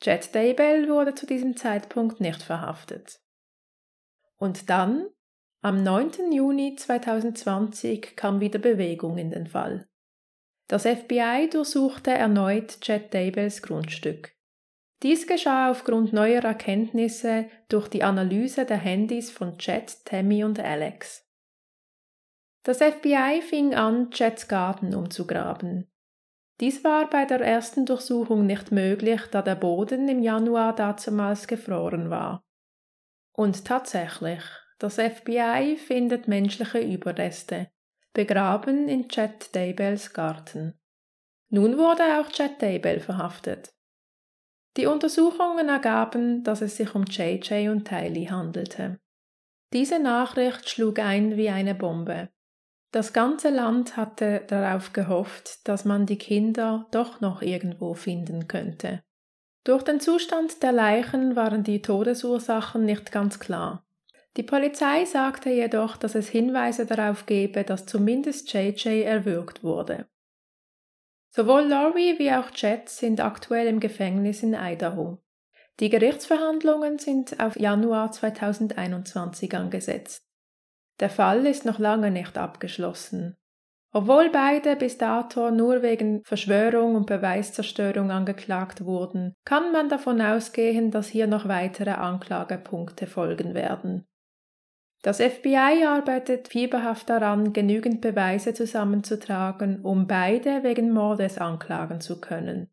Jet 0.00 0.32
Daybell 0.32 0.88
wurde 0.88 1.16
zu 1.16 1.26
diesem 1.26 1.56
Zeitpunkt 1.56 2.20
nicht 2.20 2.40
verhaftet. 2.40 3.18
Und 4.36 4.70
dann, 4.70 5.08
am 5.60 5.82
9. 5.82 6.30
Juni 6.30 6.76
2020, 6.76 8.14
kam 8.14 8.38
wieder 8.38 8.60
Bewegung 8.60 9.18
in 9.18 9.32
den 9.32 9.48
Fall. 9.48 9.88
Das 10.66 10.82
FBI 10.82 11.48
durchsuchte 11.50 12.10
erneut 12.10 12.78
Jet 12.82 13.12
Daybells 13.12 13.62
Grundstück. 13.62 14.32
Dies 15.02 15.26
geschah 15.26 15.70
aufgrund 15.70 16.14
neuer 16.14 16.42
Erkenntnisse 16.42 17.50
durch 17.68 17.88
die 17.88 18.02
Analyse 18.02 18.64
der 18.64 18.78
Handys 18.78 19.30
von 19.30 19.58
Jet, 19.58 20.04
Tammy 20.06 20.44
und 20.44 20.58
Alex. 20.58 21.28
Das 22.62 22.78
FBI 22.78 23.42
fing 23.42 23.74
an, 23.74 24.08
Jets 24.10 24.48
Garten 24.48 24.94
umzugraben. 24.94 25.90
Dies 26.60 26.82
war 26.82 27.10
bei 27.10 27.26
der 27.26 27.40
ersten 27.40 27.84
Durchsuchung 27.84 28.46
nicht 28.46 28.72
möglich, 28.72 29.20
da 29.30 29.42
der 29.42 29.56
Boden 29.56 30.08
im 30.08 30.22
Januar 30.22 30.74
dazumals 30.74 31.46
gefroren 31.46 32.08
war. 32.08 32.42
Und 33.36 33.66
tatsächlich, 33.66 34.42
das 34.78 34.94
FBI 34.94 35.76
findet 35.76 36.28
menschliche 36.28 36.78
Überreste, 36.78 37.68
begraben 38.14 38.88
in 38.88 39.08
Chet 39.08 39.54
Daybells 39.54 40.12
Garten. 40.14 40.74
Nun 41.50 41.76
wurde 41.76 42.02
auch 42.18 42.30
Chet 42.30 42.62
Daybell 42.62 43.00
verhaftet. 43.00 43.74
Die 44.76 44.86
Untersuchungen 44.86 45.68
ergaben, 45.68 46.42
dass 46.42 46.62
es 46.62 46.76
sich 46.76 46.94
um 46.94 47.04
JJ 47.04 47.68
und 47.68 47.86
Tylee 47.86 48.30
handelte. 48.30 48.98
Diese 49.72 49.98
Nachricht 49.98 50.68
schlug 50.68 50.98
ein 50.98 51.36
wie 51.36 51.50
eine 51.50 51.74
Bombe. 51.74 52.30
Das 52.92 53.12
ganze 53.12 53.50
Land 53.50 53.96
hatte 53.96 54.44
darauf 54.46 54.92
gehofft, 54.92 55.66
dass 55.68 55.84
man 55.84 56.06
die 56.06 56.18
Kinder 56.18 56.86
doch 56.92 57.20
noch 57.20 57.42
irgendwo 57.42 57.94
finden 57.94 58.46
könnte. 58.46 59.02
Durch 59.64 59.82
den 59.82 59.98
Zustand 59.98 60.62
der 60.62 60.72
Leichen 60.72 61.34
waren 61.34 61.64
die 61.64 61.82
Todesursachen 61.82 62.84
nicht 62.84 63.10
ganz 63.10 63.40
klar. 63.40 63.84
Die 64.36 64.42
Polizei 64.42 65.04
sagte 65.04 65.50
jedoch, 65.50 65.96
dass 65.96 66.16
es 66.16 66.28
Hinweise 66.28 66.86
darauf 66.86 67.26
gebe, 67.26 67.62
dass 67.62 67.86
zumindest 67.86 68.52
JJ 68.52 69.02
erwürgt 69.02 69.62
wurde. 69.62 70.06
Sowohl 71.30 71.62
Laurie 71.62 72.18
wie 72.18 72.32
auch 72.32 72.50
Jet 72.54 72.88
sind 72.88 73.20
aktuell 73.20 73.66
im 73.68 73.80
Gefängnis 73.80 74.42
in 74.42 74.54
Idaho. 74.54 75.18
Die 75.80 75.88
Gerichtsverhandlungen 75.88 76.98
sind 76.98 77.40
auf 77.40 77.58
Januar 77.58 78.12
2021 78.12 79.54
angesetzt. 79.54 80.22
Der 81.00 81.10
Fall 81.10 81.46
ist 81.46 81.64
noch 81.64 81.80
lange 81.80 82.12
nicht 82.12 82.38
abgeschlossen. 82.38 83.36
Obwohl 83.92 84.30
beide 84.30 84.74
bis 84.74 84.98
dato 84.98 85.52
nur 85.52 85.82
wegen 85.82 86.22
Verschwörung 86.24 86.96
und 86.96 87.06
Beweiszerstörung 87.06 88.10
angeklagt 88.10 88.84
wurden, 88.84 89.34
kann 89.44 89.70
man 89.70 89.88
davon 89.88 90.20
ausgehen, 90.20 90.90
dass 90.90 91.08
hier 91.08 91.28
noch 91.28 91.46
weitere 91.46 91.92
Anklagepunkte 91.92 93.06
folgen 93.06 93.54
werden. 93.54 94.06
Das 95.04 95.18
FBI 95.18 95.84
arbeitet 95.86 96.48
fieberhaft 96.48 97.10
daran, 97.10 97.52
genügend 97.52 98.00
Beweise 98.00 98.54
zusammenzutragen, 98.54 99.82
um 99.82 100.06
beide 100.06 100.62
wegen 100.62 100.92
Mordes 100.92 101.36
anklagen 101.36 102.00
zu 102.00 102.22
können. 102.22 102.70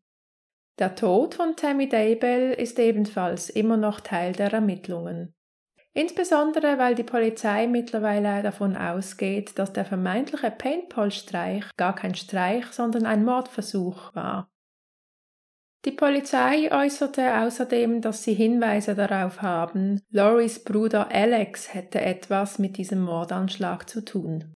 Der 0.78 0.94
Tod 0.94 1.34
von 1.34 1.56
Tammy 1.56 1.90
Daybell 1.90 2.54
ist 2.54 2.78
ebenfalls 2.78 3.50
immer 3.50 3.76
noch 3.76 4.00
Teil 4.00 4.32
der 4.32 4.50
Ermittlungen. 4.50 5.34
Insbesondere 5.92 6.78
weil 6.78 6.94
die 6.94 7.02
Polizei 7.02 7.66
mittlerweile 7.66 8.42
davon 8.42 8.78
ausgeht, 8.78 9.58
dass 9.58 9.74
der 9.74 9.84
vermeintliche 9.84 10.50
Paintball-Streich 10.50 11.66
gar 11.76 11.94
kein 11.94 12.14
Streich, 12.14 12.64
sondern 12.72 13.04
ein 13.04 13.26
Mordversuch 13.26 14.14
war. 14.14 14.50
Die 15.84 15.90
Polizei 15.90 16.70
äußerte 16.70 17.40
außerdem, 17.40 18.02
dass 18.02 18.22
sie 18.22 18.34
Hinweise 18.34 18.94
darauf 18.94 19.42
haben, 19.42 20.00
Loris 20.10 20.62
Bruder 20.62 21.10
Alex 21.10 21.74
hätte 21.74 22.00
etwas 22.00 22.60
mit 22.60 22.76
diesem 22.76 23.02
Mordanschlag 23.02 23.88
zu 23.88 24.04
tun. 24.04 24.54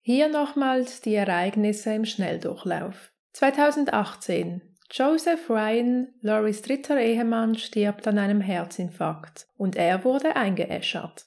Hier 0.00 0.28
nochmals 0.28 1.00
die 1.00 1.14
Ereignisse 1.14 1.92
im 1.92 2.04
Schnelldurchlauf. 2.04 3.12
2018 3.32 4.62
Joseph 4.90 5.50
Ryan, 5.50 6.14
Loris 6.22 6.62
dritter 6.62 6.98
Ehemann, 6.98 7.56
stirbt 7.56 8.06
an 8.06 8.18
einem 8.18 8.40
Herzinfarkt 8.40 9.46
und 9.56 9.76
er 9.76 10.04
wurde 10.04 10.34
eingeäschert. 10.36 11.26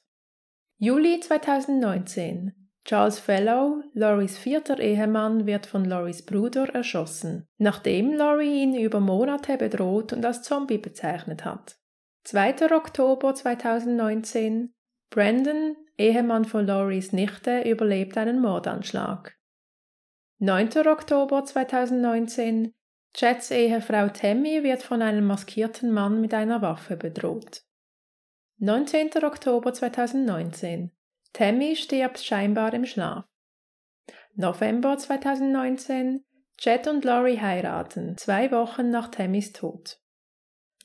Juli 0.78 1.20
2019. 1.20 2.61
Charles 2.84 3.20
Fellow, 3.20 3.82
Loris 3.94 4.36
vierter 4.38 4.78
Ehemann, 4.80 5.46
wird 5.46 5.66
von 5.66 5.84
Loris 5.84 6.24
Bruder 6.26 6.68
erschossen, 6.74 7.46
nachdem 7.58 8.12
Lori 8.12 8.62
ihn 8.62 8.74
über 8.74 8.98
Monate 8.98 9.56
bedroht 9.56 10.12
und 10.12 10.24
als 10.24 10.42
Zombie 10.42 10.78
bezeichnet 10.78 11.44
hat. 11.44 11.76
2. 12.24 12.74
Oktober 12.74 13.34
2019. 13.34 14.74
Brandon, 15.10 15.76
Ehemann 15.96 16.44
von 16.44 16.66
Loris 16.66 17.12
Nichte, 17.12 17.62
überlebt 17.62 18.16
einen 18.16 18.40
Mordanschlag. 18.40 19.36
9. 20.38 20.86
Oktober 20.88 21.44
2019. 21.44 22.72
Jets 23.14 23.50
Ehefrau 23.50 24.08
Tammy 24.08 24.64
wird 24.64 24.82
von 24.82 25.02
einem 25.02 25.26
maskierten 25.26 25.92
Mann 25.92 26.20
mit 26.20 26.34
einer 26.34 26.62
Waffe 26.62 26.96
bedroht. 26.96 27.62
19. 28.58 29.10
Oktober 29.22 29.72
2019. 29.72 30.90
Tammy 31.32 31.76
stirbt 31.76 32.18
scheinbar 32.18 32.74
im 32.74 32.84
Schlaf. 32.84 33.24
November 34.34 34.98
2019. 34.98 36.24
Jet 36.58 36.86
und 36.86 37.04
Laurie 37.04 37.40
heiraten, 37.40 38.16
zwei 38.16 38.50
Wochen 38.52 38.90
nach 38.90 39.08
Tammys 39.08 39.52
Tod. 39.52 39.98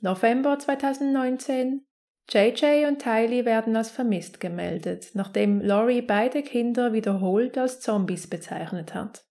November 0.01 0.57
2019. 0.57 1.85
JJ 2.29 2.85
und 2.87 2.99
Tylee 2.99 3.45
werden 3.45 3.75
als 3.75 3.89
vermisst 3.89 4.39
gemeldet, 4.39 5.11
nachdem 5.13 5.61
Laurie 5.61 6.01
beide 6.01 6.43
Kinder 6.43 6.91
wiederholt 6.91 7.57
als 7.57 7.79
Zombies 7.79 8.27
bezeichnet 8.27 8.93
hat. 8.93 9.25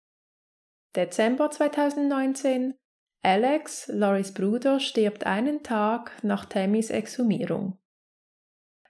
Dezember 0.94 1.50
2019. 1.50 2.74
Alex, 3.22 3.88
Loris 3.88 4.32
Bruder, 4.32 4.80
stirbt 4.80 5.26
einen 5.26 5.62
Tag 5.62 6.12
nach 6.22 6.44
Tammys 6.46 6.90
Exhumierung. 6.90 7.78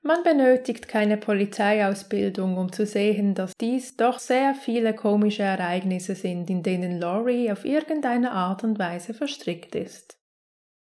Man 0.06 0.22
benötigt 0.22 0.86
keine 0.86 1.16
Polizeiausbildung, 1.16 2.58
um 2.58 2.70
zu 2.70 2.86
sehen, 2.86 3.34
dass 3.34 3.56
dies 3.60 3.96
doch 3.96 4.20
sehr 4.20 4.54
viele 4.54 4.94
komische 4.94 5.42
Ereignisse 5.42 6.14
sind, 6.14 6.48
in 6.48 6.62
denen 6.62 7.00
Laurie 7.00 7.50
auf 7.50 7.64
irgendeine 7.64 8.30
Art 8.30 8.62
und 8.62 8.78
Weise 8.78 9.14
verstrickt 9.14 9.74
ist. 9.74 10.16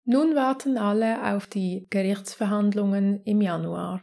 Nun 0.04 0.34
warten 0.34 0.78
alle 0.78 1.32
auf 1.32 1.46
die 1.46 1.86
Gerichtsverhandlungen 1.90 3.22
im 3.22 3.40
Januar. 3.40 4.02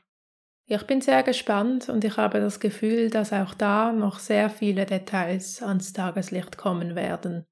Ich 0.65 0.83
bin 0.83 1.01
sehr 1.01 1.23
gespannt 1.23 1.89
und 1.89 2.05
ich 2.05 2.15
habe 2.15 2.39
das 2.39 2.61
Gefühl, 2.61 3.09
dass 3.09 3.33
auch 3.33 3.53
da 3.53 3.91
noch 3.91 4.17
sehr 4.17 4.49
viele 4.49 4.85
Details 4.85 5.61
ans 5.61 5.91
Tageslicht 5.91 6.57
kommen 6.57 6.95
werden. 6.95 7.45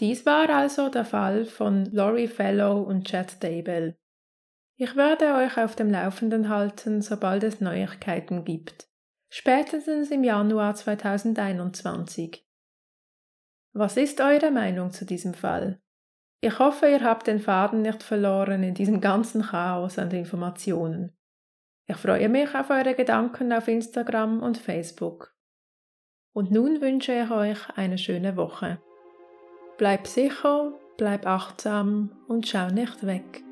Dies 0.00 0.26
war 0.26 0.50
also 0.50 0.88
der 0.88 1.04
Fall 1.04 1.44
von 1.44 1.84
Laurie 1.92 2.26
Fellow 2.26 2.82
und 2.82 3.06
Chad 3.06 3.40
Daybell. 3.44 3.96
Ich 4.76 4.96
werde 4.96 5.34
euch 5.34 5.56
auf 5.56 5.76
dem 5.76 5.88
Laufenden 5.88 6.48
halten, 6.48 7.00
sobald 7.00 7.44
es 7.44 7.60
Neuigkeiten 7.60 8.44
gibt. 8.44 8.88
Spätestens 9.28 10.10
im 10.10 10.24
Januar 10.24 10.74
2021. 10.74 12.44
Was 13.72 13.96
ist 13.96 14.20
eure 14.20 14.50
Meinung 14.50 14.90
zu 14.90 15.04
diesem 15.04 15.34
Fall? 15.34 15.80
Ich 16.40 16.58
hoffe, 16.58 16.88
ihr 16.88 17.02
habt 17.02 17.28
den 17.28 17.38
Faden 17.38 17.82
nicht 17.82 18.02
verloren 18.02 18.64
in 18.64 18.74
diesem 18.74 19.00
ganzen 19.00 19.42
Chaos 19.42 19.98
an 19.98 20.10
Informationen. 20.10 21.16
Ich 21.86 21.96
freue 21.96 22.28
mich 22.28 22.52
auf 22.54 22.70
eure 22.70 22.94
Gedanken 22.94 23.52
auf 23.52 23.68
Instagram 23.68 24.42
und 24.42 24.58
Facebook. 24.58 25.34
Und 26.32 26.50
nun 26.50 26.80
wünsche 26.80 27.12
ich 27.12 27.30
euch 27.30 27.58
eine 27.76 27.98
schöne 27.98 28.36
Woche. 28.36 28.80
Bleib 29.78 30.08
sicher, 30.08 30.72
bleib 30.96 31.26
achtsam 31.26 32.10
und 32.26 32.48
schau 32.48 32.68
nicht 32.68 33.06
weg. 33.06 33.44